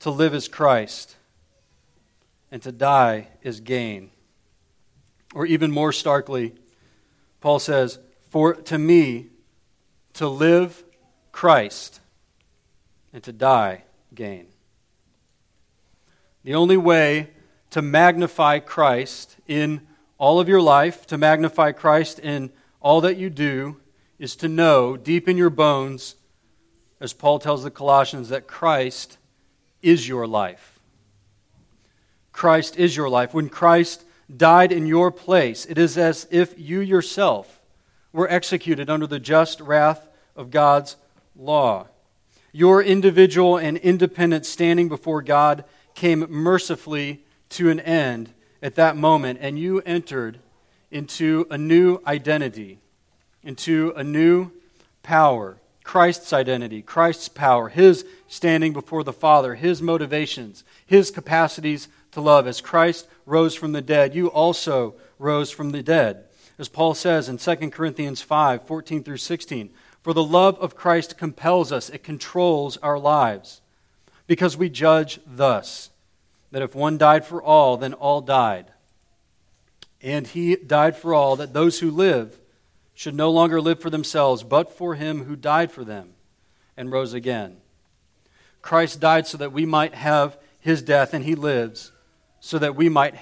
to 0.00 0.10
live 0.10 0.34
is 0.34 0.48
Christ, 0.48 1.16
and 2.50 2.60
to 2.62 2.72
die 2.72 3.28
is 3.42 3.60
gain. 3.60 4.10
Or 5.32 5.46
even 5.46 5.70
more 5.70 5.92
starkly, 5.92 6.54
Paul 7.40 7.60
says, 7.60 8.00
For 8.28 8.54
to 8.54 8.78
me, 8.78 9.28
to 10.14 10.28
live 10.28 10.82
Christ, 11.30 12.00
and 13.12 13.22
to 13.22 13.32
die 13.32 13.84
gain. 14.12 14.48
The 16.42 16.56
only 16.56 16.76
way 16.76 17.30
to 17.72 17.82
magnify 17.82 18.58
Christ 18.58 19.36
in 19.46 19.80
all 20.18 20.38
of 20.38 20.48
your 20.48 20.60
life, 20.60 21.06
to 21.08 21.18
magnify 21.18 21.72
Christ 21.72 22.18
in 22.18 22.52
all 22.80 23.00
that 23.00 23.16
you 23.16 23.28
do, 23.28 23.78
is 24.18 24.36
to 24.36 24.48
know 24.48 24.96
deep 24.96 25.28
in 25.28 25.36
your 25.36 25.50
bones, 25.50 26.16
as 27.00 27.12
Paul 27.12 27.38
tells 27.38 27.64
the 27.64 27.70
Colossians, 27.70 28.28
that 28.28 28.46
Christ 28.46 29.18
is 29.80 30.06
your 30.06 30.26
life. 30.26 30.78
Christ 32.30 32.76
is 32.76 32.96
your 32.96 33.08
life. 33.08 33.34
When 33.34 33.48
Christ 33.48 34.04
died 34.34 34.70
in 34.70 34.86
your 34.86 35.10
place, 35.10 35.64
it 35.64 35.78
is 35.78 35.96
as 35.98 36.28
if 36.30 36.54
you 36.58 36.80
yourself 36.80 37.60
were 38.12 38.30
executed 38.30 38.90
under 38.90 39.06
the 39.06 39.18
just 39.18 39.60
wrath 39.60 40.08
of 40.36 40.50
God's 40.50 40.96
law. 41.34 41.86
Your 42.52 42.82
individual 42.82 43.56
and 43.56 43.78
independent 43.78 44.44
standing 44.44 44.90
before 44.90 45.22
God 45.22 45.64
came 45.94 46.26
mercifully 46.28 47.24
to 47.52 47.70
an 47.70 47.80
end 47.80 48.32
at 48.62 48.74
that 48.76 48.96
moment, 48.96 49.38
and 49.42 49.58
you 49.58 49.80
entered 49.80 50.38
into 50.90 51.46
a 51.50 51.58
new 51.58 52.00
identity, 52.06 52.78
into 53.42 53.92
a 53.96 54.04
new 54.04 54.50
power. 55.02 55.58
Christ's 55.84 56.32
identity, 56.32 56.80
Christ's 56.80 57.28
power, 57.28 57.68
his 57.68 58.04
standing 58.28 58.72
before 58.72 59.02
the 59.02 59.12
Father, 59.12 59.56
his 59.56 59.82
motivations, 59.82 60.62
his 60.86 61.10
capacities 61.10 61.88
to 62.12 62.20
love. 62.20 62.46
As 62.46 62.60
Christ 62.60 63.08
rose 63.26 63.54
from 63.54 63.72
the 63.72 63.82
dead, 63.82 64.14
you 64.14 64.28
also 64.28 64.94
rose 65.18 65.50
from 65.50 65.70
the 65.70 65.82
dead. 65.82 66.24
As 66.58 66.68
Paul 66.68 66.94
says 66.94 67.28
in 67.28 67.38
2 67.38 67.70
Corinthians 67.70 68.22
5 68.22 68.66
14 68.66 69.02
through 69.02 69.16
16, 69.16 69.70
for 70.02 70.12
the 70.12 70.22
love 70.22 70.58
of 70.58 70.76
Christ 70.76 71.18
compels 71.18 71.72
us, 71.72 71.88
it 71.88 72.04
controls 72.04 72.76
our 72.78 72.98
lives, 72.98 73.60
because 74.26 74.56
we 74.56 74.68
judge 74.68 75.20
thus 75.26 75.90
that 76.52 76.62
if 76.62 76.74
one 76.74 76.98
died 76.98 77.24
for 77.24 77.42
all, 77.42 77.76
then 77.76 77.94
all 77.94 78.20
died. 78.20 78.66
And 80.00 80.26
he 80.26 80.54
died 80.54 80.96
for 80.96 81.12
all, 81.14 81.36
that 81.36 81.52
those 81.52 81.80
who 81.80 81.90
live 81.90 82.38
should 82.94 83.14
no 83.14 83.30
longer 83.30 83.60
live 83.60 83.80
for 83.80 83.90
themselves, 83.90 84.42
but 84.42 84.70
for 84.70 84.94
him 84.94 85.24
who 85.24 85.34
died 85.34 85.72
for 85.72 85.84
them 85.84 86.10
and 86.76 86.92
rose 86.92 87.14
again. 87.14 87.56
Christ 88.60 89.00
died 89.00 89.26
so 89.26 89.38
that 89.38 89.52
we 89.52 89.66
might 89.66 89.94
have 89.94 90.38
his 90.60 90.82
death, 90.82 91.12
and 91.14 91.24
he 91.24 91.34
lives 91.34 91.90
so 92.38 92.58
that 92.58 92.76
we 92.76 92.88
might 92.88 93.14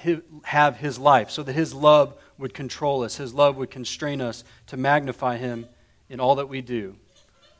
have 0.43 0.77
his 0.77 0.99
life, 0.99 1.29
so 1.29 1.43
that 1.43 1.53
his 1.53 1.73
love 1.73 2.15
would 2.37 2.53
control 2.53 3.03
us, 3.03 3.17
his 3.17 3.33
love 3.33 3.55
would 3.55 3.69
constrain 3.69 4.19
us 4.19 4.43
to 4.67 4.75
magnify 4.77 5.37
him 5.37 5.67
in 6.09 6.19
all 6.19 6.35
that 6.35 6.49
we 6.49 6.61
do. 6.61 6.95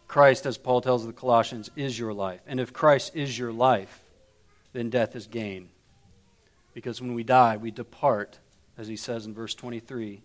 Christ, 0.08 0.46
as 0.46 0.58
Paul 0.58 0.82
tells 0.82 1.06
the 1.06 1.14
Colossians, 1.14 1.70
is 1.76 1.98
your 1.98 2.14
life. 2.14 2.42
And 2.48 2.60
if 2.60 2.74
Christ 2.74 3.16
is 3.16 3.38
your 3.38 3.54
life, 3.54 4.02
then 4.74 4.90
death 4.90 5.16
is 5.16 5.28
gain. 5.28 5.70
Because 6.74 7.02
when 7.02 7.14
we 7.14 7.24
die, 7.24 7.58
we 7.58 7.72
depart, 7.72 8.40
as 8.78 8.88
he 8.88 8.96
says 8.96 9.26
in 9.26 9.34
verse 9.34 9.54
23, 9.54 10.22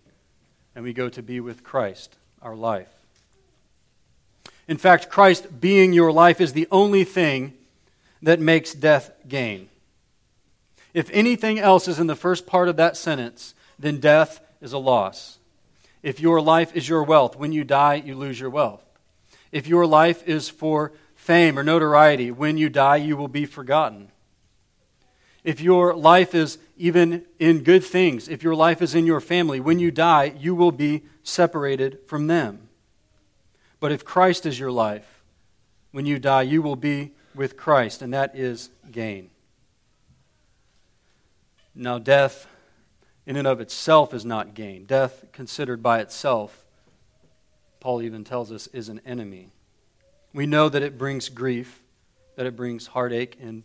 and 0.75 0.85
we 0.85 0.93
go 0.93 1.09
to 1.09 1.23
be 1.23 1.41
with 1.41 1.65
Christ, 1.65 2.17
our 2.41 2.55
life. 2.55 2.89
In 4.69 4.77
fact, 4.77 5.11
Christ 5.11 5.61
being 5.61 5.93
your 5.93 6.13
life 6.13 6.41
is 6.41 6.53
the 6.53 6.69
only 6.71 7.05
thing 7.05 7.55
that 8.23 8.41
makes 8.41 8.73
death 8.73 9.11
gain. 9.29 9.69
If 10.95 11.11
anything 11.13 11.59
else 11.59 11.89
is 11.89 11.99
in 11.99 12.07
the 12.07 12.17
first 12.17 12.47
part 12.47 12.69
of 12.69 12.77
that 12.77 12.97
sentence, 12.97 13.55
then 13.79 14.01
death 14.01 14.41
is 14.61 14.73
a 14.73 14.79
loss. 14.79 15.39
If 16.03 16.21
your 16.21 16.41
life 16.41 16.75
is 16.75 16.89
your 16.89 17.03
wealth, 17.03 17.37
when 17.37 17.53
you 17.53 17.65
die, 17.65 17.95
you 17.95 18.15
lose 18.15 18.41
your 18.41 18.51
wealth. 18.51 18.83
If 19.53 19.67
your 19.67 19.87
life 19.87 20.27
is 20.27 20.49
for 20.49 20.93
fame 21.15 21.59
or 21.59 21.63
notoriety, 21.63 22.31
when 22.31 22.59
you 22.59 22.69
die, 22.69 22.97
you 22.97 23.17
will 23.17 23.29
be 23.29 23.45
forgotten 23.45 24.11
if 25.47 25.61
your 25.61 25.95
life 25.95 26.35
is 26.35 26.59
even 26.77 27.25
in 27.39 27.63
good 27.63 27.85
things, 27.85 28.29
if 28.29 28.43
your 28.43 28.57
life 28.57 28.83
is 28.83 28.97
in 28.97 29.07
your 29.07 29.21
family, 29.21 29.61
when 29.61 29.79
you 29.79 29.93
die, 29.93 30.35
you 30.37 30.57
will 30.57 30.73
be 30.73 31.05
separated 31.23 32.01
from 32.09 32.27
them. 32.27 32.69
But 33.79 33.93
if 33.93 34.05
Christ 34.05 34.45
is 34.45 34.59
your 34.59 34.73
life, 34.73 35.23
when 35.93 36.05
you 36.05 36.19
die, 36.19 36.43
you 36.43 36.63
will 36.63 36.75
be 36.75 37.13
with 37.33 37.57
Christ, 37.57 38.03
and 38.03 38.13
that 38.13 38.35
is 38.35 38.71
gain. 38.91 39.31
Now, 41.77 42.01
death 42.01 42.49
in 43.25 43.37
and 43.37 43.47
of 43.47 43.61
itself 43.61 44.13
is 44.13 44.25
not 44.25 44.53
gain. 44.53 44.85
Death, 44.85 45.27
considered 45.31 45.81
by 45.81 46.01
itself, 46.01 46.65
Paul 47.79 48.03
even 48.03 48.25
tells 48.25 48.51
us, 48.51 48.67
is 48.73 48.89
an 48.89 49.01
enemy. 49.07 49.51
We 50.35 50.47
know 50.47 50.69
that 50.69 50.83
it 50.83 50.99
brings 50.99 51.29
grief, 51.29 51.85
that 52.35 52.47
it 52.47 52.57
brings 52.57 52.89
heartache 52.89 53.39
and 53.41 53.65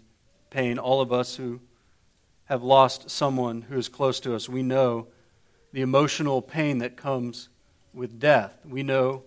pain. 0.52 0.78
All 0.78 1.02
of 1.02 1.12
us 1.12 1.38
who 1.38 1.60
have 2.52 2.64
lost 2.64 3.10
someone 3.10 3.62
who 3.62 3.78
is 3.78 3.88
close 3.88 4.20
to 4.20 4.36
us, 4.36 4.50
we 4.50 4.62
know 4.62 5.08
the 5.72 5.80
emotional 5.80 6.42
pain 6.42 6.80
that 6.80 6.98
comes 6.98 7.48
with 7.94 8.20
death. 8.20 8.58
We 8.66 8.84
know 8.84 9.24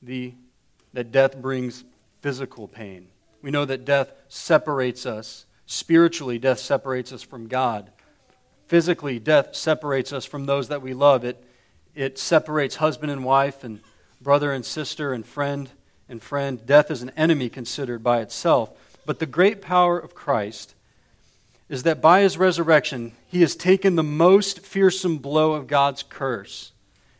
the, 0.00 0.32
that 0.92 1.10
death 1.10 1.36
brings 1.36 1.82
physical 2.20 2.68
pain. 2.68 3.08
We 3.42 3.50
know 3.50 3.64
that 3.64 3.84
death 3.84 4.12
separates 4.28 5.06
us. 5.06 5.44
Spiritually, 5.66 6.38
death 6.38 6.60
separates 6.60 7.12
us 7.12 7.24
from 7.24 7.48
God. 7.48 7.90
Physically, 8.68 9.18
death 9.18 9.56
separates 9.56 10.12
us 10.12 10.24
from 10.24 10.46
those 10.46 10.68
that 10.68 10.80
we 10.80 10.94
love. 10.94 11.24
It, 11.24 11.44
it 11.96 12.16
separates 12.16 12.76
husband 12.76 13.10
and 13.10 13.24
wife, 13.24 13.64
and 13.64 13.80
brother 14.20 14.52
and 14.52 14.64
sister, 14.64 15.12
and 15.12 15.26
friend 15.26 15.68
and 16.08 16.22
friend. 16.22 16.64
Death 16.64 16.92
is 16.92 17.02
an 17.02 17.10
enemy 17.16 17.48
considered 17.48 18.04
by 18.04 18.20
itself. 18.20 18.70
But 19.04 19.18
the 19.18 19.26
great 19.26 19.60
power 19.60 19.98
of 19.98 20.14
Christ 20.14 20.76
is 21.68 21.82
that 21.82 22.00
by 22.00 22.20
his 22.20 22.38
resurrection, 22.38 23.12
he 23.26 23.42
has 23.42 23.54
taken 23.54 23.96
the 23.96 24.02
most 24.02 24.60
fearsome 24.60 25.18
blow 25.18 25.52
of 25.52 25.66
God's 25.66 26.02
curse 26.02 26.72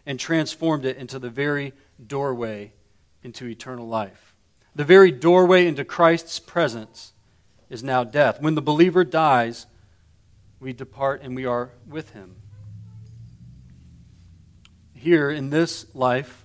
and 0.06 0.18
transformed 0.18 0.84
it 0.84 0.96
into 0.96 1.18
the 1.18 1.30
very 1.30 1.74
doorway 2.04 2.72
into 3.22 3.46
eternal 3.46 3.86
life. 3.86 4.34
The 4.74 4.84
very 4.84 5.10
doorway 5.10 5.66
into 5.66 5.84
Christ's 5.84 6.38
presence 6.38 7.12
is 7.68 7.82
now 7.82 8.04
death. 8.04 8.40
When 8.40 8.54
the 8.54 8.62
believer 8.62 9.04
dies, 9.04 9.66
we 10.60 10.72
depart 10.72 11.22
and 11.22 11.36
we 11.36 11.44
are 11.44 11.70
with 11.86 12.10
him. 12.10 12.36
Here 14.94 15.30
in 15.30 15.50
this 15.50 15.86
life, 15.94 16.44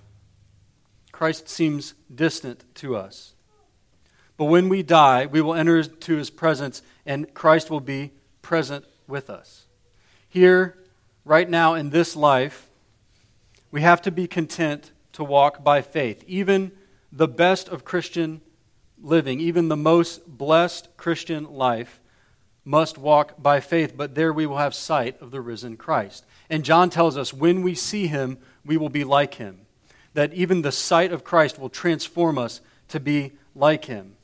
Christ 1.10 1.48
seems 1.48 1.94
distant 2.12 2.64
to 2.76 2.96
us. 2.96 3.34
But 4.36 4.46
when 4.46 4.68
we 4.68 4.82
die, 4.82 5.26
we 5.26 5.40
will 5.40 5.54
enter 5.54 5.78
into 5.78 6.16
his 6.16 6.30
presence 6.30 6.82
and 7.06 7.32
Christ 7.34 7.70
will 7.70 7.80
be 7.80 8.12
present 8.42 8.84
with 9.06 9.30
us. 9.30 9.66
Here, 10.28 10.76
right 11.24 11.48
now 11.48 11.74
in 11.74 11.90
this 11.90 12.16
life, 12.16 12.68
we 13.70 13.82
have 13.82 14.02
to 14.02 14.10
be 14.10 14.26
content 14.26 14.92
to 15.12 15.24
walk 15.24 15.64
by 15.64 15.82
faith. 15.82 16.24
Even 16.26 16.72
the 17.12 17.28
best 17.28 17.68
of 17.68 17.84
Christian 17.84 18.40
living, 19.00 19.40
even 19.40 19.68
the 19.68 19.76
most 19.76 20.26
blessed 20.26 20.88
Christian 20.96 21.44
life, 21.52 22.00
must 22.64 22.96
walk 22.96 23.40
by 23.42 23.60
faith, 23.60 23.94
but 23.96 24.14
there 24.14 24.32
we 24.32 24.46
will 24.46 24.56
have 24.56 24.74
sight 24.74 25.20
of 25.20 25.30
the 25.30 25.40
risen 25.40 25.76
Christ. 25.76 26.24
And 26.48 26.64
John 26.64 26.88
tells 26.88 27.16
us 27.16 27.32
when 27.32 27.62
we 27.62 27.74
see 27.74 28.06
him, 28.06 28.38
we 28.64 28.76
will 28.76 28.88
be 28.88 29.04
like 29.04 29.34
him. 29.34 29.60
That 30.14 30.32
even 30.32 30.62
the 30.62 30.72
sight 30.72 31.12
of 31.12 31.24
Christ 31.24 31.58
will 31.58 31.68
transform 31.68 32.38
us 32.38 32.60
to 32.88 33.00
be 33.00 33.32
like 33.54 33.84
him. 33.84 34.16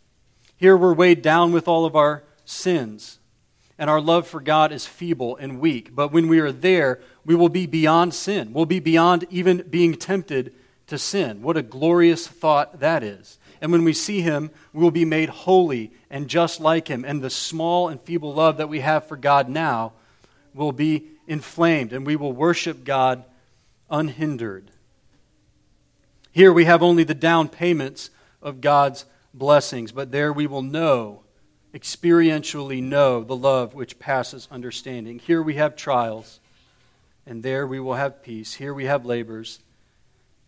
Here 0.57 0.77
we're 0.77 0.95
weighed 0.95 1.23
down 1.23 1.53
with 1.53 1.69
all 1.69 1.85
of 1.85 1.97
our 1.97 2.25
sins. 2.51 3.19
And 3.79 3.89
our 3.89 4.01
love 4.01 4.27
for 4.27 4.41
God 4.41 4.73
is 4.73 4.85
feeble 4.87 5.37
and 5.37 5.61
weak. 5.61 5.95
But 5.95 6.13
when 6.13 6.29
we 6.29 6.39
are 6.41 6.53
there, 6.53 7.01
we 7.25 7.35
will 7.35 7.49
be 7.49 7.67
beyond 7.67 8.13
sin. 8.13 8.53
We'll 8.53 8.67
be 8.67 8.81
beyond 8.81 9.25
even 9.31 9.65
being 9.71 9.95
tempted 9.95 10.53
to 10.89 10.99
sin. 10.99 11.41
What 11.41 11.57
a 11.57 11.63
glorious 11.63 12.27
thought 12.27 12.81
that 12.81 13.03
is. 13.03 13.39
And 13.61 13.73
when 13.73 13.85
we 13.85 13.93
see 13.93 14.21
Him, 14.21 14.51
we 14.73 14.83
will 14.83 14.91
be 14.91 15.05
made 15.05 15.29
holy 15.29 15.93
and 16.11 16.29
just 16.29 16.61
like 16.61 16.89
Him. 16.89 17.05
And 17.05 17.23
the 17.23 17.31
small 17.31 17.89
and 17.89 18.01
feeble 18.01 18.35
love 18.35 18.59
that 18.59 18.69
we 18.69 18.81
have 18.81 19.07
for 19.07 19.17
God 19.17 19.49
now 19.49 19.93
will 20.53 20.73
be 20.73 21.07
inflamed, 21.27 21.93
and 21.93 22.05
we 22.05 22.17
will 22.17 22.33
worship 22.33 22.85
God 22.85 23.25
unhindered. 23.89 24.71
Here 26.33 26.53
we 26.53 26.65
have 26.65 26.83
only 26.83 27.05
the 27.05 27.15
down 27.15 27.49
payments 27.49 28.11
of 28.43 28.61
God's 28.61 29.05
blessings, 29.33 29.93
but 29.93 30.11
there 30.11 30.33
we 30.33 30.47
will 30.47 30.63
know, 30.63 31.23
experientially 31.75 32.83
know, 32.83 33.23
the 33.23 33.37
love 33.37 33.75
which 33.75 33.99
passes 33.99 34.49
understanding. 34.51 35.19
Here 35.19 35.43
we 35.43 35.55
have 35.55 35.77
trials, 35.77 36.41
and 37.27 37.43
there 37.43 37.67
we 37.67 37.81
will 37.81 37.95
have 37.95 38.23
peace. 38.23 38.55
Here 38.55 38.75
we 38.75 38.87
have 38.87 39.05
labors, 39.05 39.61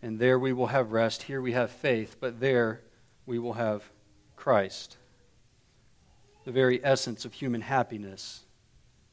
and 0.01 0.19
there 0.19 0.37
we 0.37 0.51
will 0.53 0.67
have 0.67 0.91
rest. 0.91 1.23
Here 1.23 1.41
we 1.41 1.53
have 1.53 1.71
faith, 1.71 2.17
but 2.19 2.39
there 2.39 2.81
we 3.25 3.39
will 3.39 3.53
have 3.53 3.83
Christ. 4.35 4.97
The 6.43 6.51
very 6.51 6.83
essence 6.83 7.23
of 7.23 7.33
human 7.33 7.61
happiness 7.61 8.43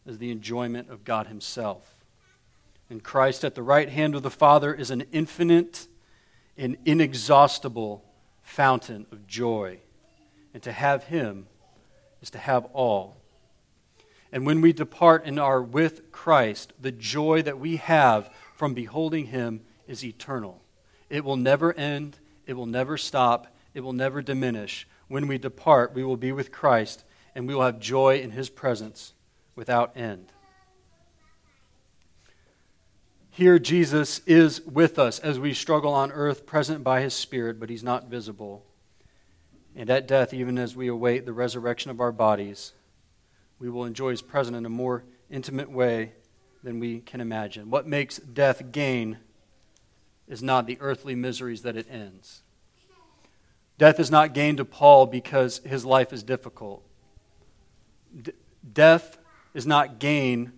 is 0.05 0.19
the 0.19 0.33
enjoyment 0.33 0.91
of 0.91 1.05
God 1.05 1.29
Himself. 1.29 1.97
And 2.89 3.05
Christ 3.05 3.45
at 3.45 3.55
the 3.55 3.63
right 3.63 3.89
hand 3.89 4.17
of 4.17 4.25
the 4.25 4.31
Father 4.31 4.75
is 4.75 4.91
an 4.91 5.05
infinite 5.13 5.87
and 6.57 6.77
inexhaustible 6.85 8.05
fountain 8.43 9.07
of 9.13 9.29
joy. 9.29 9.79
And 10.53 10.61
to 10.65 10.73
have 10.73 11.05
Him 11.05 11.47
is 12.23 12.31
to 12.31 12.39
have 12.39 12.67
all. 12.67 13.17
And 14.33 14.47
when 14.47 14.61
we 14.61 14.73
depart 14.73 15.25
and 15.25 15.41
are 15.41 15.63
with 15.63 16.13
Christ, 16.13 16.73
the 16.81 16.93
joy 16.93 17.43
that 17.43 17.59
we 17.59 17.77
have 17.77 18.31
from 18.55 18.75
beholding 18.75 19.27
Him 19.27 19.63
is 19.89 20.05
eternal. 20.05 20.63
It 21.09 21.25
will 21.25 21.37
never 21.37 21.73
end, 21.73 22.19
it 22.47 22.55
will 22.55 22.67
never 22.67 22.97
stop, 22.97 23.49
it 23.75 23.81
will 23.81 23.93
never 23.93 24.23
diminish. 24.23 24.87
When 25.09 25.27
we 25.27 25.39
depart, 25.39 25.95
we 25.95 26.05
will 26.05 26.17
be 26.17 26.31
with 26.31 26.53
Christ, 26.53 27.05
and 27.35 27.49
we 27.49 27.55
will 27.55 27.63
have 27.63 27.81
joy 27.81 28.21
in 28.21 28.31
His 28.31 28.49
presence 28.49 29.15
without 29.57 29.97
end. 29.97 30.33
Here, 33.31 33.59
Jesus 33.59 34.21
is 34.27 34.61
with 34.63 34.99
us 34.99 35.19
as 35.19 35.39
we 35.39 35.55
struggle 35.55 35.95
on 35.95 36.13
earth, 36.13 36.45
present 36.47 36.85
by 36.85 37.01
his 37.01 37.15
Spirit, 37.15 37.59
but 37.61 37.71
he's 37.71 37.83
not 37.83 38.09
visible. 38.09 38.67
And 39.77 39.89
at 39.91 40.09
death, 40.09 40.35
even 40.35 40.59
as 40.59 40.75
we 40.75 40.89
await 40.89 41.27
the 41.27 41.33
resurrection 41.33 41.91
of 41.91 42.01
our 42.01 42.13
bodies, 42.13 42.73
we 43.59 43.71
will 43.71 43.85
enjoy 43.85 44.11
his 44.11 44.23
presence 44.23 44.57
in 44.57 44.67
a 44.67 44.71
more 44.71 45.05
intimate 45.31 45.71
way 45.71 46.13
than 46.63 46.81
we 46.81 47.01
can 47.01 47.21
imagine. 47.21 47.71
What 47.71 47.87
makes 47.87 48.19
death 48.19 48.73
gain 48.73 49.19
is 50.29 50.43
not 50.43 50.67
the 50.67 50.79
earthly 50.81 51.15
miseries 51.15 51.63
that 51.63 51.77
it 51.77 51.87
ends. 51.91 52.43
Death 53.79 53.99
is 53.99 54.11
not 54.11 54.35
gain 54.35 54.57
to 54.57 54.65
Paul 54.65 55.07
because 55.07 55.59
his 55.65 55.85
life 55.85 56.13
is 56.13 56.23
difficult. 56.23 56.83
D- 58.23 58.33
death 58.73 59.19
is 59.55 59.67
not 59.67 59.99
gain 59.99 60.53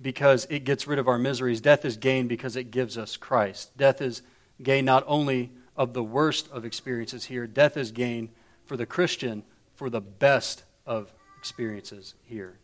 because 0.00 0.46
it 0.50 0.64
gets 0.64 0.86
rid 0.86 0.98
of 0.98 1.06
our 1.06 1.18
miseries. 1.18 1.60
Death 1.60 1.84
is 1.84 1.96
gain 1.96 2.26
because 2.26 2.56
it 2.56 2.70
gives 2.70 2.98
us 2.98 3.16
Christ. 3.16 3.76
Death 3.76 4.00
is 4.02 4.22
gain 4.62 4.84
not 4.84 5.04
only 5.06 5.52
of 5.76 5.92
the 5.92 6.02
worst 6.02 6.50
of 6.50 6.64
experiences 6.64 7.26
here, 7.26 7.46
death 7.46 7.76
is 7.76 7.92
gain 7.92 8.30
for 8.66 8.76
the 8.76 8.86
Christian 8.86 9.42
for 9.74 9.90
the 9.90 10.00
best 10.00 10.64
of 10.86 11.12
experiences 11.38 12.14
here. 12.24 12.58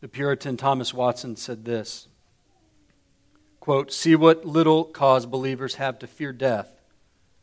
The 0.00 0.08
Puritan 0.08 0.56
Thomas 0.56 0.92
Watson 0.92 1.36
said 1.36 1.64
this 1.64 2.08
quote, 3.60 3.92
See 3.92 4.14
what 4.14 4.44
little 4.44 4.84
cause 4.84 5.26
believers 5.26 5.76
have 5.76 5.98
to 5.98 6.06
fear 6.06 6.32
death 6.32 6.80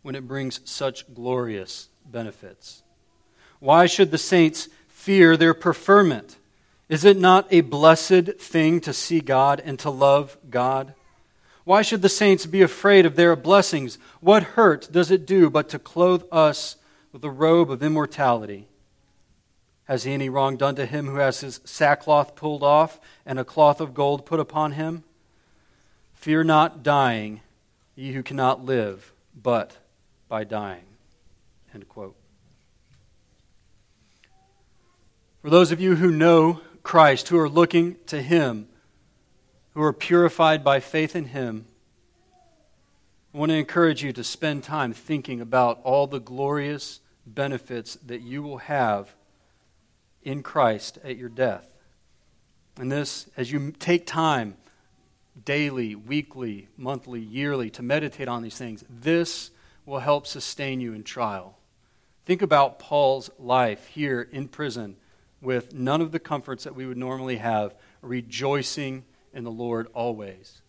when 0.01 0.15
it 0.15 0.27
brings 0.27 0.61
such 0.63 1.13
glorious 1.13 1.89
benefits. 2.05 2.83
Why 3.59 3.85
should 3.85 4.11
the 4.11 4.17
saints 4.17 4.69
fear 4.87 5.35
their 5.35 5.53
preferment? 5.53 6.37
Is 6.89 7.03
it 7.03 7.17
not 7.17 7.47
a 7.51 7.61
blessed 7.61 8.37
thing 8.39 8.79
to 8.81 8.93
see 8.93 9.19
God 9.19 9.61
and 9.65 9.79
to 9.79 9.89
love 9.89 10.37
God? 10.49 10.93
Why 11.63 11.81
should 11.81 12.01
the 12.01 12.09
saints 12.09 12.45
be 12.45 12.61
afraid 12.61 13.05
of 13.05 13.15
their 13.15 13.35
blessings? 13.35 13.97
What 14.19 14.43
hurt 14.43 14.91
does 14.91 15.11
it 15.11 15.25
do 15.25 15.49
but 15.49 15.69
to 15.69 15.79
clothe 15.79 16.23
us 16.31 16.75
with 17.11 17.21
the 17.21 17.29
robe 17.29 17.71
of 17.71 17.81
immortality? 17.81 18.67
Has 19.85 20.03
he 20.03 20.13
any 20.13 20.29
wrong 20.29 20.57
done 20.57 20.75
to 20.75 20.85
him 20.85 21.07
who 21.07 21.15
has 21.15 21.41
his 21.41 21.59
sackcloth 21.63 22.35
pulled 22.35 22.63
off 22.63 22.99
and 23.25 23.39
a 23.39 23.45
cloth 23.45 23.79
of 23.79 23.93
gold 23.93 24.25
put 24.25 24.39
upon 24.39 24.73
him? 24.73 25.03
Fear 26.13 26.45
not 26.45 26.83
dying, 26.83 27.41
ye 27.95 28.13
who 28.13 28.23
cannot 28.23 28.63
live 28.63 29.13
but 29.41 29.77
by 30.27 30.43
dying. 30.43 30.85
End 31.73 31.87
quote. 31.87 32.15
For 35.41 35.49
those 35.49 35.71
of 35.71 35.81
you 35.81 35.95
who 35.95 36.11
know 36.11 36.61
Christ, 36.83 37.29
who 37.29 37.37
are 37.37 37.49
looking 37.49 37.97
to 38.07 38.21
Him, 38.21 38.67
who 39.73 39.81
are 39.81 39.93
purified 39.93 40.63
by 40.63 40.79
faith 40.79 41.15
in 41.15 41.25
Him, 41.25 41.65
I 43.33 43.37
want 43.37 43.49
to 43.49 43.57
encourage 43.57 44.03
you 44.03 44.13
to 44.13 44.23
spend 44.23 44.63
time 44.63 44.93
thinking 44.93 45.41
about 45.41 45.79
all 45.83 46.05
the 46.05 46.19
glorious 46.19 46.99
benefits 47.25 47.95
that 48.05 48.21
you 48.21 48.43
will 48.43 48.59
have 48.59 49.15
in 50.21 50.43
Christ 50.43 50.99
at 51.03 51.17
your 51.17 51.29
death. 51.29 51.73
And 52.77 52.91
this, 52.91 53.27
as 53.35 53.51
you 53.51 53.71
take 53.71 54.05
time 54.05 54.57
daily, 55.45 55.95
weekly, 55.95 56.67
monthly, 56.77 57.19
yearly 57.19 57.69
to 57.71 57.81
meditate 57.81 58.27
on 58.27 58.43
these 58.43 58.57
things, 58.57 58.83
this 58.87 59.49
will 59.85 59.99
help 59.99 60.27
sustain 60.27 60.79
you 60.79 60.93
in 60.93 61.03
trial. 61.03 61.57
Think 62.25 62.41
about 62.41 62.79
Paul's 62.79 63.29
life 63.39 63.87
here 63.87 64.27
in 64.31 64.47
prison 64.47 64.95
with 65.41 65.73
none 65.73 66.01
of 66.01 66.11
the 66.11 66.19
comforts 66.19 66.63
that 66.63 66.75
we 66.75 66.85
would 66.85 66.97
normally 66.97 67.37
have, 67.37 67.75
rejoicing 68.01 69.03
in 69.33 69.43
the 69.43 69.51
Lord 69.51 69.87
always. 69.93 70.61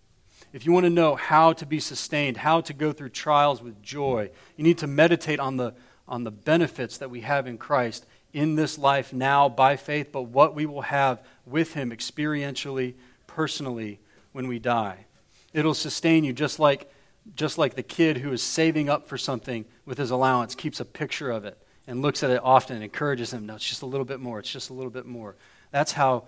If 0.53 0.65
you 0.65 0.73
want 0.73 0.85
to 0.85 0.91
know 0.91 1.17
how 1.17 1.53
to 1.55 1.67
be 1.67 1.81
sustained, 1.81 2.39
how 2.39 2.61
to 2.63 2.73
go 2.73 2.93
through 2.93 3.11
trials 3.11 3.63
with 3.63 3.83
joy, 3.83 4.31
you 4.57 4.65
need 4.65 4.79
to 4.79 4.87
meditate 4.87 5.41
on 5.41 5.57
the, 5.57 5.75
on 6.07 6.25
the 6.25 6.31
benefits 6.31 6.99
that 6.99 7.11
we 7.11 7.23
have 7.23 7.47
in 7.47 7.59
Christ 7.59 8.07
in 8.33 8.57
this 8.57 8.79
life 8.79 9.13
now 9.13 9.49
by 9.49 9.77
faith, 9.77 10.11
but 10.13 10.23
what 10.23 10.55
we 10.55 10.67
will 10.67 10.83
have 10.83 11.23
with 11.47 11.75
Him 11.75 11.91
experientially, 11.91 12.95
personally, 13.27 14.01
when 14.33 14.49
we 14.49 14.59
die. 14.59 15.07
It'll 15.53 15.75
sustain 15.75 16.25
you 16.25 16.33
just 16.33 16.59
like, 16.59 16.91
just 17.37 17.57
like 17.57 17.75
the 17.75 17.83
kid 17.83 18.19
who 18.19 18.33
is 18.33 18.43
saving 18.43 18.89
up 18.89 19.09
for 19.09 19.17
something 19.17 19.65
with 19.87 19.99
his 19.99 20.11
allowance 20.11 20.55
keeps 20.55 20.81
a 20.81 20.85
picture 20.85 21.31
of 21.31 21.45
it 21.45 21.57
and 21.87 22.03
looks 22.03 22.23
at 22.23 22.31
it 22.31 22.41
often 22.43 22.77
and 22.77 22.85
encourages 22.85 23.33
him. 23.33 23.47
No, 23.47 23.55
it's 23.55 23.69
just 23.69 23.83
a 23.83 23.87
little 23.87 24.05
bit 24.05 24.21
more. 24.21 24.41
It's 24.41 24.51
just 24.51 24.71
a 24.71 24.75
little 24.75 24.91
bit 24.91 25.07
more. 25.07 25.37
That's 25.71 25.93
how 25.93 26.25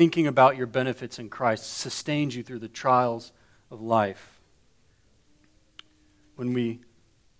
thinking 0.00 0.26
about 0.26 0.56
your 0.56 0.66
benefits 0.66 1.18
in 1.18 1.28
Christ 1.28 1.76
sustains 1.76 2.34
you 2.34 2.42
through 2.42 2.60
the 2.60 2.68
trials 2.68 3.32
of 3.70 3.82
life. 3.82 4.40
When 6.36 6.54
we 6.54 6.80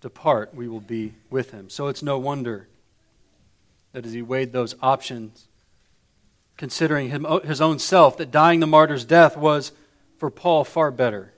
depart, 0.03 0.55
we 0.55 0.69
will 0.69 0.83
be 0.83 1.15
with 1.31 1.53
him. 1.53 1.71
So 1.71 1.87
it's 1.87 2.03
no 2.03 2.19
wonder 2.19 2.69
that 3.93 4.05
as 4.05 4.13
he 4.13 4.21
weighed 4.21 4.53
those 4.53 4.75
options, 4.83 5.49
considering 6.59 7.09
him, 7.09 7.25
his 7.45 7.63
own 7.63 7.79
self, 7.79 8.19
that 8.19 8.31
dying 8.31 8.61
the 8.61 8.67
martyr's 8.67 9.07
death 9.07 9.39
was 9.39 9.73
for 10.19 10.31
Paul 10.31 10.65
far 10.65 10.91
better. 10.91 11.33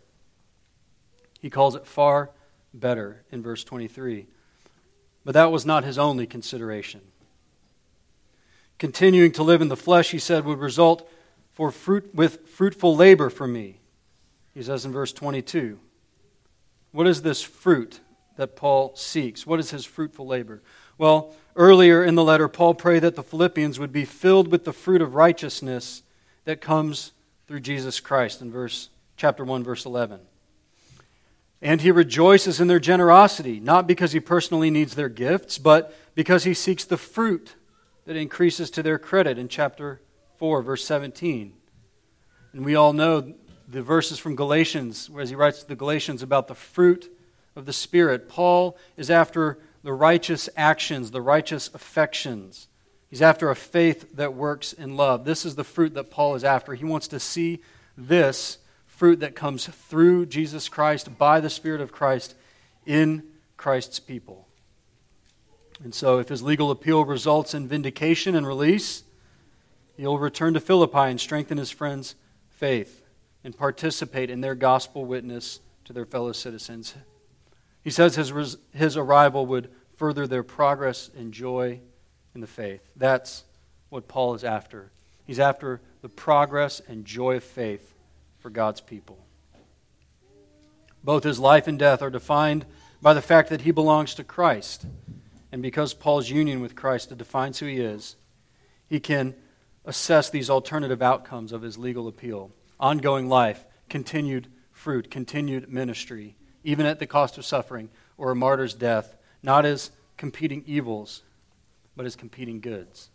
He 1.40 1.50
calls 1.50 1.76
it 1.76 1.86
far 1.86 2.30
better 2.74 3.22
in 3.30 3.44
verse 3.44 3.62
23. 3.62 4.26
But 5.24 5.34
that 5.34 5.52
was 5.52 5.64
not 5.64 5.84
his 5.84 5.98
only 5.98 6.26
consideration. 6.26 7.02
Continuing 8.82 9.30
to 9.30 9.44
live 9.44 9.62
in 9.62 9.68
the 9.68 9.76
flesh, 9.76 10.10
he 10.10 10.18
said, 10.18 10.44
would 10.44 10.58
result 10.58 11.08
for 11.52 11.70
fruit, 11.70 12.12
with 12.12 12.48
fruitful 12.48 12.96
labor 12.96 13.30
for 13.30 13.46
me. 13.46 13.78
He 14.54 14.62
says 14.64 14.84
in 14.84 14.90
verse 14.90 15.12
22. 15.12 15.78
What 16.90 17.06
is 17.06 17.22
this 17.22 17.42
fruit 17.42 18.00
that 18.34 18.56
Paul 18.56 18.96
seeks? 18.96 19.46
What 19.46 19.60
is 19.60 19.70
his 19.70 19.84
fruitful 19.84 20.26
labor? 20.26 20.62
Well, 20.98 21.32
earlier 21.54 22.02
in 22.02 22.16
the 22.16 22.24
letter, 22.24 22.48
Paul 22.48 22.74
prayed 22.74 23.04
that 23.04 23.14
the 23.14 23.22
Philippians 23.22 23.78
would 23.78 23.92
be 23.92 24.04
filled 24.04 24.48
with 24.48 24.64
the 24.64 24.72
fruit 24.72 25.00
of 25.00 25.14
righteousness 25.14 26.02
that 26.44 26.60
comes 26.60 27.12
through 27.46 27.60
Jesus 27.60 28.00
Christ 28.00 28.42
in 28.42 28.50
verse 28.50 28.88
chapter 29.16 29.44
1 29.44 29.62
verse 29.62 29.86
11. 29.86 30.18
And 31.62 31.82
he 31.82 31.92
rejoices 31.92 32.60
in 32.60 32.66
their 32.66 32.80
generosity, 32.80 33.60
not 33.60 33.86
because 33.86 34.10
he 34.10 34.18
personally 34.18 34.70
needs 34.70 34.96
their 34.96 35.08
gifts, 35.08 35.56
but 35.56 35.96
because 36.16 36.42
he 36.42 36.52
seeks 36.52 36.84
the 36.84 36.96
fruit 36.96 37.54
that 38.04 38.16
increases 38.16 38.70
to 38.70 38.82
their 38.82 38.98
credit 38.98 39.38
in 39.38 39.48
chapter 39.48 40.00
4, 40.38 40.62
verse 40.62 40.84
17. 40.84 41.52
And 42.52 42.64
we 42.64 42.74
all 42.74 42.92
know 42.92 43.34
the 43.68 43.82
verses 43.82 44.18
from 44.18 44.36
Galatians, 44.36 45.10
as 45.18 45.30
he 45.30 45.36
writes 45.36 45.60
to 45.60 45.68
the 45.68 45.76
Galatians 45.76 46.22
about 46.22 46.48
the 46.48 46.54
fruit 46.54 47.10
of 47.56 47.64
the 47.64 47.72
Spirit. 47.72 48.28
Paul 48.28 48.76
is 48.96 49.10
after 49.10 49.58
the 49.82 49.92
righteous 49.92 50.48
actions, 50.56 51.10
the 51.10 51.20
righteous 51.20 51.70
affections. 51.74 52.68
He's 53.08 53.22
after 53.22 53.50
a 53.50 53.56
faith 53.56 54.16
that 54.16 54.34
works 54.34 54.72
in 54.72 54.96
love. 54.96 55.24
This 55.24 55.44
is 55.44 55.54
the 55.54 55.64
fruit 55.64 55.94
that 55.94 56.10
Paul 56.10 56.34
is 56.34 56.44
after. 56.44 56.74
He 56.74 56.84
wants 56.84 57.08
to 57.08 57.20
see 57.20 57.60
this 57.96 58.58
fruit 58.86 59.20
that 59.20 59.34
comes 59.34 59.66
through 59.66 60.26
Jesus 60.26 60.68
Christ, 60.68 61.18
by 61.18 61.40
the 61.40 61.50
Spirit 61.50 61.80
of 61.80 61.92
Christ, 61.92 62.34
in 62.86 63.24
Christ's 63.56 64.00
people. 64.00 64.48
And 65.82 65.94
so, 65.94 66.18
if 66.18 66.28
his 66.28 66.42
legal 66.42 66.70
appeal 66.70 67.04
results 67.04 67.54
in 67.54 67.66
vindication 67.66 68.34
and 68.34 68.46
release, 68.46 69.02
he'll 69.96 70.18
return 70.18 70.54
to 70.54 70.60
Philippi 70.60 71.10
and 71.10 71.20
strengthen 71.20 71.58
his 71.58 71.70
friend's 71.70 72.14
faith. 72.48 73.02
and 73.44 73.56
participate 73.56 74.30
in 74.30 74.40
their 74.40 74.54
gospel 74.54 75.04
witness 75.04 75.60
to 75.84 75.92
their 75.92 76.06
fellow 76.06 76.32
citizens. 76.32 76.94
He 77.82 77.90
says 77.90 78.14
his, 78.14 78.56
his 78.72 78.96
arrival 78.96 79.46
would 79.46 79.68
further 79.96 80.26
their 80.26 80.44
progress 80.44 81.10
and 81.16 81.32
joy 81.32 81.80
in 82.34 82.40
the 82.40 82.46
faith. 82.46 82.88
That's 82.96 83.44
what 83.88 84.08
Paul 84.08 84.34
is 84.34 84.44
after. 84.44 84.92
He's 85.24 85.40
after 85.40 85.80
the 86.00 86.08
progress 86.08 86.80
and 86.86 87.04
joy 87.04 87.36
of 87.36 87.44
faith 87.44 87.94
for 88.38 88.50
God's 88.50 88.80
people. 88.80 89.18
Both 91.04 91.24
his 91.24 91.38
life 91.38 91.66
and 91.66 91.78
death 91.78 92.00
are 92.00 92.10
defined 92.10 92.64
by 93.00 93.12
the 93.12 93.22
fact 93.22 93.48
that 93.50 93.62
he 93.62 93.72
belongs 93.72 94.14
to 94.14 94.24
Christ. 94.24 94.86
And 95.52 95.60
because 95.62 95.92
Paul's 95.92 96.30
union 96.30 96.60
with 96.60 96.74
Christ 96.74 97.16
defines 97.16 97.58
who 97.58 97.66
he 97.66 97.78
is, 97.78 98.16
he 98.88 98.98
can 98.98 99.34
assess 99.84 100.30
these 100.30 100.48
alternative 100.48 101.02
outcomes 101.02 101.52
of 101.52 101.62
his 101.62 101.76
legal 101.78 102.08
appeal 102.08 102.50
ongoing 102.80 103.28
life, 103.28 103.64
continued 103.88 104.48
fruit, 104.72 105.08
continued 105.08 105.70
ministry, 105.70 106.34
even 106.64 106.84
at 106.84 106.98
the 106.98 107.06
cost 107.06 107.38
of 107.38 107.44
suffering 107.44 107.88
or 108.18 108.32
a 108.32 108.34
martyr's 108.34 108.74
death, 108.74 109.16
not 109.40 109.64
as 109.64 109.92
competing 110.16 110.64
evils, 110.66 111.22
but 111.94 112.06
as 112.06 112.16
competing 112.16 112.60
goods. 112.60 113.10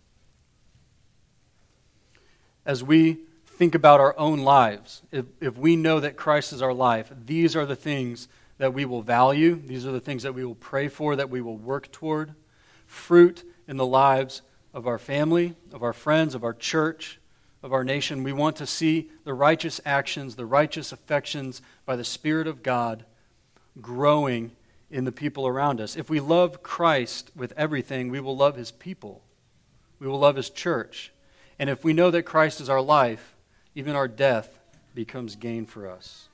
As 2.66 2.84
we 2.84 3.18
think 3.46 3.76
about 3.76 4.00
our 4.00 4.18
own 4.18 4.40
lives, 4.40 5.02
if, 5.12 5.26
if 5.42 5.58
we 5.58 5.76
know 5.76 6.00
that 6.00 6.16
Christ 6.16 6.54
is 6.54 6.62
our 6.62 6.74
life, 6.74 7.12
these 7.26 7.56
are 7.56 7.66
the 7.66 7.76
things 7.76 8.30
that 8.58 8.74
we 8.74 8.86
will 8.86 9.02
value. 9.02 9.56
These 9.56 9.86
are 9.86 9.92
the 9.92 10.00
things 10.00 10.24
that 10.24 10.34
we 10.34 10.46
will 10.46 10.56
pray 10.56 10.88
for, 10.88 11.16
that 11.16 11.30
we 11.30 11.42
will 11.42 11.58
work 11.58 11.92
toward. 11.92 12.34
Fruit 12.86 13.44
in 13.68 13.78
the 13.78 13.86
lives 13.86 14.42
of 14.74 14.88
our 14.88 14.98
family, 14.98 15.56
of 15.74 15.84
our 15.84 15.94
friends, 15.94 16.36
of 16.36 16.44
our 16.44 16.54
church, 16.54 17.20
of 17.64 17.74
our 17.74 17.84
nation. 17.84 18.24
We 18.24 18.34
want 18.34 18.56
to 18.58 18.66
see 18.66 19.10
the 19.24 19.34
righteous 19.34 19.82
actions, 19.86 20.36
the 20.36 20.46
righteous 20.46 20.92
affections 20.92 21.62
by 21.86 21.96
the 21.96 22.04
Spirit 22.04 22.48
of 22.48 22.64
God 22.64 23.06
growing 23.82 24.52
in 24.90 25.04
the 25.04 25.12
people 25.12 25.48
around 25.48 25.82
us. 25.82 25.96
If 25.96 26.10
we 26.10 26.20
love 26.20 26.64
Christ 26.64 27.32
with 27.36 27.54
everything, 27.58 28.10
we 28.10 28.20
will 28.20 28.38
love 28.38 28.56
his 28.56 28.72
people. 28.72 29.22
We 30.00 30.08
will 30.08 30.20
love 30.20 30.36
his 30.36 30.50
church. 30.50 31.12
And 31.60 31.70
if 31.70 31.84
we 31.84 31.94
know 31.94 32.12
that 32.12 32.24
Christ 32.24 32.62
is 32.62 32.70
our 32.70 32.82
life, 32.82 33.36
even 33.76 33.96
our 33.96 34.08
death 34.08 34.60
becomes 34.96 35.36
gain 35.36 35.66
for 35.66 35.90
us. 35.90 36.30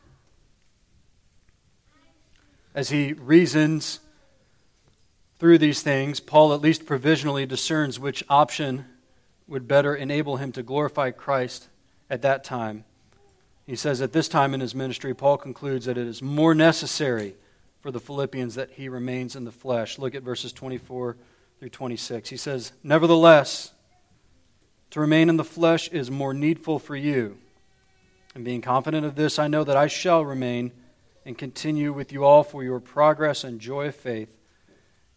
As 2.75 2.89
he 2.89 3.13
reasons 3.13 3.99
through 5.39 5.57
these 5.57 5.81
things, 5.81 6.19
Paul 6.19 6.53
at 6.53 6.61
least 6.61 6.85
provisionally 6.85 7.45
discerns 7.45 7.99
which 7.99 8.23
option 8.29 8.85
would 9.47 9.67
better 9.67 9.95
enable 9.95 10.37
him 10.37 10.51
to 10.53 10.63
glorify 10.63 11.11
Christ 11.11 11.67
at 12.09 12.21
that 12.21 12.43
time. 12.43 12.85
He 13.65 13.75
says 13.75 14.01
at 14.01 14.13
this 14.13 14.27
time 14.27 14.53
in 14.53 14.59
his 14.59 14.75
ministry, 14.75 15.13
Paul 15.13 15.37
concludes 15.37 15.85
that 15.85 15.97
it 15.97 16.07
is 16.07 16.21
more 16.21 16.55
necessary 16.55 17.35
for 17.81 17.91
the 17.91 17.99
Philippians 17.99 18.55
that 18.55 18.71
he 18.71 18.89
remains 18.89 19.35
in 19.35 19.43
the 19.43 19.51
flesh. 19.51 19.99
Look 19.99 20.15
at 20.15 20.23
verses 20.23 20.53
24 20.53 21.17
through 21.59 21.69
26. 21.69 22.29
He 22.29 22.37
says, 22.37 22.71
Nevertheless, 22.81 23.71
to 24.91 24.99
remain 24.99 25.29
in 25.29 25.37
the 25.37 25.43
flesh 25.43 25.89
is 25.89 26.09
more 26.09 26.33
needful 26.33 26.79
for 26.79 26.95
you. 26.95 27.37
And 28.35 28.43
being 28.45 28.61
confident 28.61 29.05
of 29.05 29.15
this, 29.15 29.37
I 29.37 29.47
know 29.47 29.63
that 29.63 29.77
I 29.77 29.87
shall 29.87 30.25
remain 30.25 30.71
and 31.25 31.37
continue 31.37 31.93
with 31.93 32.11
you 32.11 32.23
all 32.23 32.43
for 32.43 32.63
your 32.63 32.79
progress 32.79 33.43
and 33.43 33.59
joy 33.59 33.87
of 33.87 33.95
faith 33.95 34.37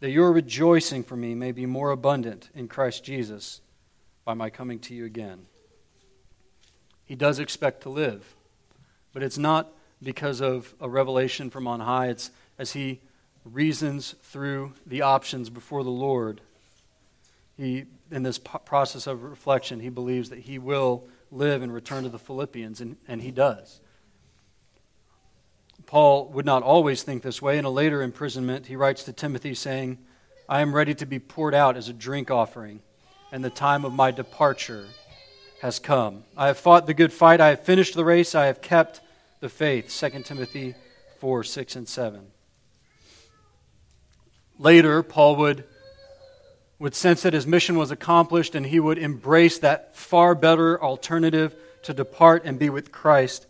that 0.00 0.10
your 0.10 0.32
rejoicing 0.32 1.02
for 1.02 1.16
me 1.16 1.34
may 1.34 1.52
be 1.52 1.66
more 1.66 1.90
abundant 1.90 2.50
in 2.54 2.68
Christ 2.68 3.04
Jesus 3.04 3.60
by 4.24 4.34
my 4.34 4.50
coming 4.50 4.78
to 4.80 4.94
you 4.94 5.04
again. 5.04 5.46
He 7.04 7.14
does 7.14 7.38
expect 7.38 7.82
to 7.82 7.88
live, 7.88 8.34
but 9.12 9.22
it's 9.22 9.38
not 9.38 9.72
because 10.02 10.40
of 10.40 10.74
a 10.80 10.88
revelation 10.88 11.50
from 11.50 11.66
on 11.66 11.80
high. 11.80 12.08
It's 12.08 12.30
as 12.58 12.72
he 12.72 13.00
reasons 13.44 14.14
through 14.22 14.72
the 14.84 15.02
options 15.02 15.48
before 15.48 15.84
the 15.84 15.90
Lord. 15.90 16.40
He, 17.56 17.84
in 18.10 18.22
this 18.22 18.38
process 18.38 19.06
of 19.06 19.22
reflection, 19.22 19.80
he 19.80 19.88
believes 19.88 20.30
that 20.30 20.40
he 20.40 20.58
will 20.58 21.04
live 21.30 21.62
and 21.62 21.72
return 21.72 22.02
to 22.02 22.10
the 22.10 22.18
Philippians, 22.18 22.80
and, 22.80 22.96
and 23.08 23.22
he 23.22 23.30
does. 23.30 23.80
Paul 25.86 26.28
would 26.30 26.44
not 26.44 26.62
always 26.62 27.02
think 27.02 27.22
this 27.22 27.40
way. 27.40 27.58
In 27.58 27.64
a 27.64 27.70
later 27.70 28.02
imprisonment, 28.02 28.66
he 28.66 28.76
writes 28.76 29.04
to 29.04 29.12
Timothy 29.12 29.54
saying, 29.54 29.98
I 30.48 30.60
am 30.60 30.74
ready 30.74 30.94
to 30.94 31.06
be 31.06 31.18
poured 31.18 31.54
out 31.54 31.76
as 31.76 31.88
a 31.88 31.92
drink 31.92 32.30
offering, 32.30 32.80
and 33.32 33.44
the 33.44 33.50
time 33.50 33.84
of 33.84 33.92
my 33.92 34.10
departure 34.10 34.86
has 35.62 35.78
come. 35.78 36.24
I 36.36 36.48
have 36.48 36.58
fought 36.58 36.86
the 36.86 36.94
good 36.94 37.12
fight, 37.12 37.40
I 37.40 37.48
have 37.50 37.64
finished 37.64 37.94
the 37.94 38.04
race, 38.04 38.34
I 38.34 38.46
have 38.46 38.60
kept 38.60 39.00
the 39.40 39.48
faith. 39.48 39.88
2 39.88 40.22
Timothy 40.22 40.74
4 41.18 41.44
6 41.44 41.76
and 41.76 41.88
7. 41.88 42.26
Later, 44.58 45.02
Paul 45.02 45.36
would, 45.36 45.64
would 46.78 46.94
sense 46.94 47.22
that 47.22 47.32
his 47.32 47.46
mission 47.46 47.76
was 47.76 47.90
accomplished 47.90 48.54
and 48.54 48.66
he 48.66 48.80
would 48.80 48.98
embrace 48.98 49.58
that 49.58 49.94
far 49.94 50.34
better 50.34 50.82
alternative 50.82 51.54
to 51.82 51.94
depart 51.94 52.44
and 52.44 52.58
be 52.58 52.70
with 52.70 52.90
Christ. 52.90 53.46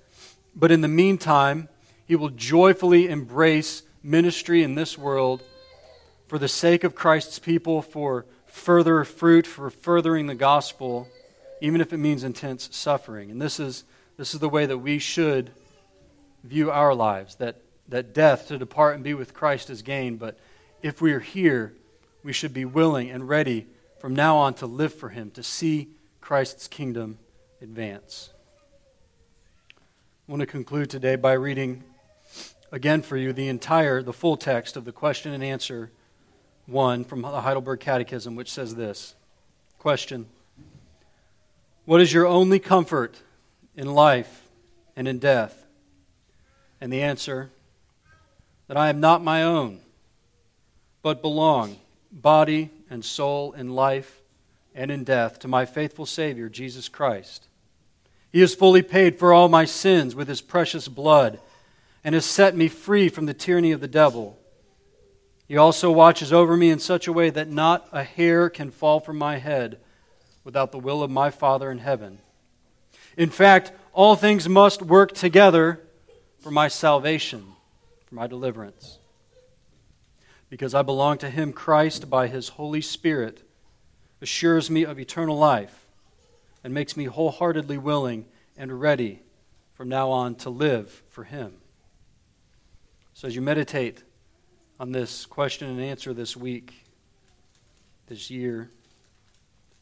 But 0.54 0.72
in 0.72 0.80
the 0.80 0.88
meantime, 0.88 1.68
he 2.06 2.16
will 2.16 2.30
joyfully 2.30 3.08
embrace 3.08 3.82
ministry 4.02 4.62
in 4.62 4.74
this 4.74 4.96
world 4.96 5.42
for 6.28 6.38
the 6.38 6.48
sake 6.48 6.84
of 6.84 6.94
Christ's 6.94 7.38
people, 7.38 7.82
for 7.82 8.26
further 8.46 9.04
fruit, 9.04 9.46
for 9.46 9.70
furthering 9.70 10.26
the 10.26 10.34
gospel, 10.34 11.08
even 11.60 11.80
if 11.80 11.92
it 11.92 11.98
means 11.98 12.24
intense 12.24 12.68
suffering. 12.72 13.30
And 13.30 13.40
this 13.40 13.60
is, 13.60 13.84
this 14.16 14.34
is 14.34 14.40
the 14.40 14.48
way 14.48 14.66
that 14.66 14.78
we 14.78 14.98
should 14.98 15.50
view 16.42 16.70
our 16.70 16.94
lives 16.94 17.36
that, 17.36 17.56
that 17.88 18.14
death 18.14 18.48
to 18.48 18.58
depart 18.58 18.94
and 18.94 19.04
be 19.04 19.14
with 19.14 19.34
Christ 19.34 19.68
is 19.68 19.82
gain. 19.82 20.16
But 20.16 20.38
if 20.82 21.00
we 21.00 21.12
are 21.12 21.20
here, 21.20 21.74
we 22.22 22.32
should 22.32 22.54
be 22.54 22.64
willing 22.64 23.10
and 23.10 23.28
ready 23.28 23.66
from 23.98 24.14
now 24.14 24.36
on 24.36 24.54
to 24.54 24.66
live 24.66 24.94
for 24.94 25.08
Him, 25.08 25.30
to 25.32 25.42
see 25.42 25.88
Christ's 26.20 26.68
kingdom 26.68 27.18
advance. 27.60 28.30
I 30.28 30.32
want 30.32 30.40
to 30.40 30.46
conclude 30.46 30.90
today 30.90 31.16
by 31.16 31.32
reading 31.34 31.84
again 32.76 33.00
for 33.00 33.16
you 33.16 33.32
the 33.32 33.48
entire, 33.48 34.02
the 34.02 34.12
full 34.12 34.36
text 34.36 34.76
of 34.76 34.84
the 34.84 34.92
question 34.92 35.32
and 35.32 35.42
answer 35.42 35.90
one 36.66 37.04
from 37.04 37.22
the 37.22 37.40
Heidelberg 37.40 37.80
Catechism, 37.80 38.36
which 38.36 38.52
says 38.52 38.74
this 38.74 39.14
Question 39.78 40.26
What 41.86 42.02
is 42.02 42.12
your 42.12 42.26
only 42.26 42.58
comfort 42.58 43.22
in 43.76 43.94
life 43.94 44.46
and 44.94 45.08
in 45.08 45.18
death? 45.18 45.64
And 46.78 46.92
the 46.92 47.00
answer 47.00 47.50
that 48.68 48.76
I 48.76 48.90
am 48.90 49.00
not 49.00 49.24
my 49.24 49.42
own, 49.42 49.80
but 51.00 51.22
belong, 51.22 51.78
body 52.12 52.68
and 52.90 53.02
soul, 53.02 53.54
in 53.54 53.70
life 53.70 54.20
and 54.74 54.90
in 54.90 55.02
death, 55.02 55.38
to 55.38 55.48
my 55.48 55.64
faithful 55.64 56.04
Savior, 56.04 56.50
Jesus 56.50 56.90
Christ. 56.90 57.46
He 58.30 58.40
has 58.40 58.54
fully 58.54 58.82
paid 58.82 59.18
for 59.18 59.32
all 59.32 59.48
my 59.48 59.64
sins 59.64 60.14
with 60.14 60.28
his 60.28 60.42
precious 60.42 60.88
blood 60.88 61.40
and 62.06 62.14
has 62.14 62.24
set 62.24 62.56
me 62.56 62.68
free 62.68 63.08
from 63.08 63.26
the 63.26 63.34
tyranny 63.34 63.72
of 63.72 63.80
the 63.80 63.88
devil. 63.88 64.38
He 65.48 65.56
also 65.56 65.90
watches 65.90 66.32
over 66.32 66.56
me 66.56 66.70
in 66.70 66.78
such 66.78 67.08
a 67.08 67.12
way 67.12 67.30
that 67.30 67.50
not 67.50 67.88
a 67.90 68.04
hair 68.04 68.48
can 68.48 68.70
fall 68.70 69.00
from 69.00 69.18
my 69.18 69.38
head 69.38 69.80
without 70.44 70.70
the 70.70 70.78
will 70.78 71.02
of 71.02 71.10
my 71.10 71.30
Father 71.30 71.68
in 71.68 71.78
heaven. 71.78 72.20
In 73.16 73.28
fact, 73.28 73.72
all 73.92 74.14
things 74.14 74.48
must 74.48 74.82
work 74.82 75.14
together 75.14 75.80
for 76.38 76.52
my 76.52 76.68
salvation, 76.68 77.44
for 78.06 78.14
my 78.14 78.28
deliverance. 78.28 79.00
Because 80.48 80.74
I 80.74 80.82
belong 80.82 81.18
to 81.18 81.28
Him, 81.28 81.52
Christ, 81.52 82.08
by 82.08 82.28
His 82.28 82.50
Holy 82.50 82.82
Spirit, 82.82 83.42
assures 84.22 84.70
me 84.70 84.84
of 84.84 85.00
eternal 85.00 85.36
life 85.36 85.88
and 86.62 86.72
makes 86.72 86.96
me 86.96 87.06
wholeheartedly 87.06 87.78
willing 87.78 88.26
and 88.56 88.80
ready 88.80 89.22
from 89.74 89.88
now 89.88 90.10
on 90.10 90.36
to 90.36 90.50
live 90.50 91.02
for 91.08 91.24
Him. 91.24 91.54
So 93.16 93.26
as 93.26 93.34
you 93.34 93.40
meditate 93.40 94.02
on 94.78 94.92
this 94.92 95.24
question 95.24 95.70
and 95.70 95.80
answer 95.80 96.12
this 96.12 96.36
week, 96.36 96.84
this 98.08 98.30
year, 98.30 98.70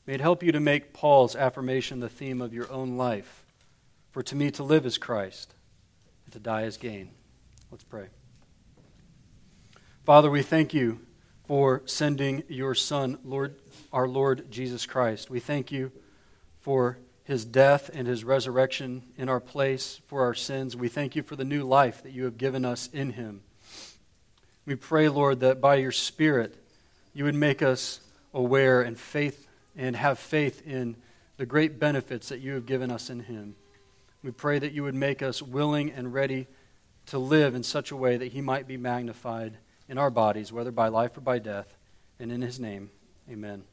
may 0.07 0.15
it 0.15 0.21
help 0.21 0.45
you 0.45 0.53
to 0.53 0.61
make 0.61 0.93
Paul's 0.93 1.35
affirmation 1.35 1.99
the 1.99 2.09
theme 2.09 2.41
of 2.41 2.55
your 2.55 2.71
own 2.71 2.97
life. 2.97 3.45
For 4.13 4.23
to 4.23 4.37
me, 4.37 4.53
to 4.53 4.63
live 4.63 4.87
is 4.87 4.99
Christ, 4.99 5.53
and 6.25 6.33
to 6.35 6.39
die 6.39 6.63
is 6.63 6.77
gain. 6.77 7.11
Let's 7.73 7.83
pray. 7.83 8.07
Father, 10.05 10.31
we 10.31 10.43
thank 10.43 10.73
you 10.73 11.01
for 11.49 11.83
sending 11.87 12.45
your 12.47 12.77
Son, 12.77 13.19
Lord, 13.25 13.57
our 13.93 14.07
Lord 14.07 14.49
Jesus 14.49 14.87
Christ. 14.87 15.29
We 15.29 15.41
thank 15.41 15.73
you 15.73 15.91
for 16.61 16.99
his 17.25 17.45
death 17.45 17.91
and 17.93 18.07
his 18.07 18.23
resurrection 18.23 19.03
in 19.17 19.29
our 19.29 19.41
place 19.41 20.01
for 20.07 20.23
our 20.23 20.35
sins. 20.35 20.77
We 20.77 20.89
thank 20.89 21.17
you 21.17 21.23
for 21.23 21.37
the 21.37 21.45
new 21.45 21.65
life 21.65 22.03
that 22.03 22.13
you 22.13 22.25
have 22.25 22.39
given 22.39 22.65
us 22.65 22.89
in 22.93 23.11
him. 23.11 23.43
We 24.67 24.77
pray, 24.77 25.09
Lord, 25.09 25.41
that 25.41 25.61
by 25.61 25.77
your 25.77 25.93
Spirit 25.93 26.55
you 27.15 27.25
would 27.25 27.35
make 27.35 27.63
us 27.63 28.01
aware 28.33 28.83
and 28.83 28.99
faith 28.99 29.49
and 29.77 29.97
have 29.97 30.19
faith 30.19 30.67
in 30.67 30.97
the 31.37 31.47
great 31.47 31.79
benefits 31.81 32.29
that 32.29 32.41
you 32.41 32.55
have 32.55 32.67
given 32.67 32.91
us 32.91 33.11
in 33.11 33.21
him. 33.21 33.57
We 34.23 34.31
pray 34.31 34.59
that 34.59 34.73
you 34.73 34.83
would 34.85 34.95
make 34.95 35.23
us 35.23 35.43
willing 35.43 35.91
and 35.91 36.15
ready 36.15 36.47
to 37.07 37.19
live 37.19 37.55
in 37.55 37.63
such 37.63 37.91
a 37.91 37.97
way 37.97 38.17
that 38.17 38.33
he 38.33 38.41
might 38.41 38.67
be 38.67 38.77
magnified 38.77 39.59
in 39.89 39.99
our 39.99 40.11
bodies, 40.11 40.53
whether 40.53 40.71
by 40.71 40.89
life 40.89 41.17
or 41.17 41.21
by 41.21 41.39
death. 41.39 41.77
And 42.19 42.33
in 42.33 42.41
his 42.41 42.59
name, 42.59 42.91
amen. 43.31 43.65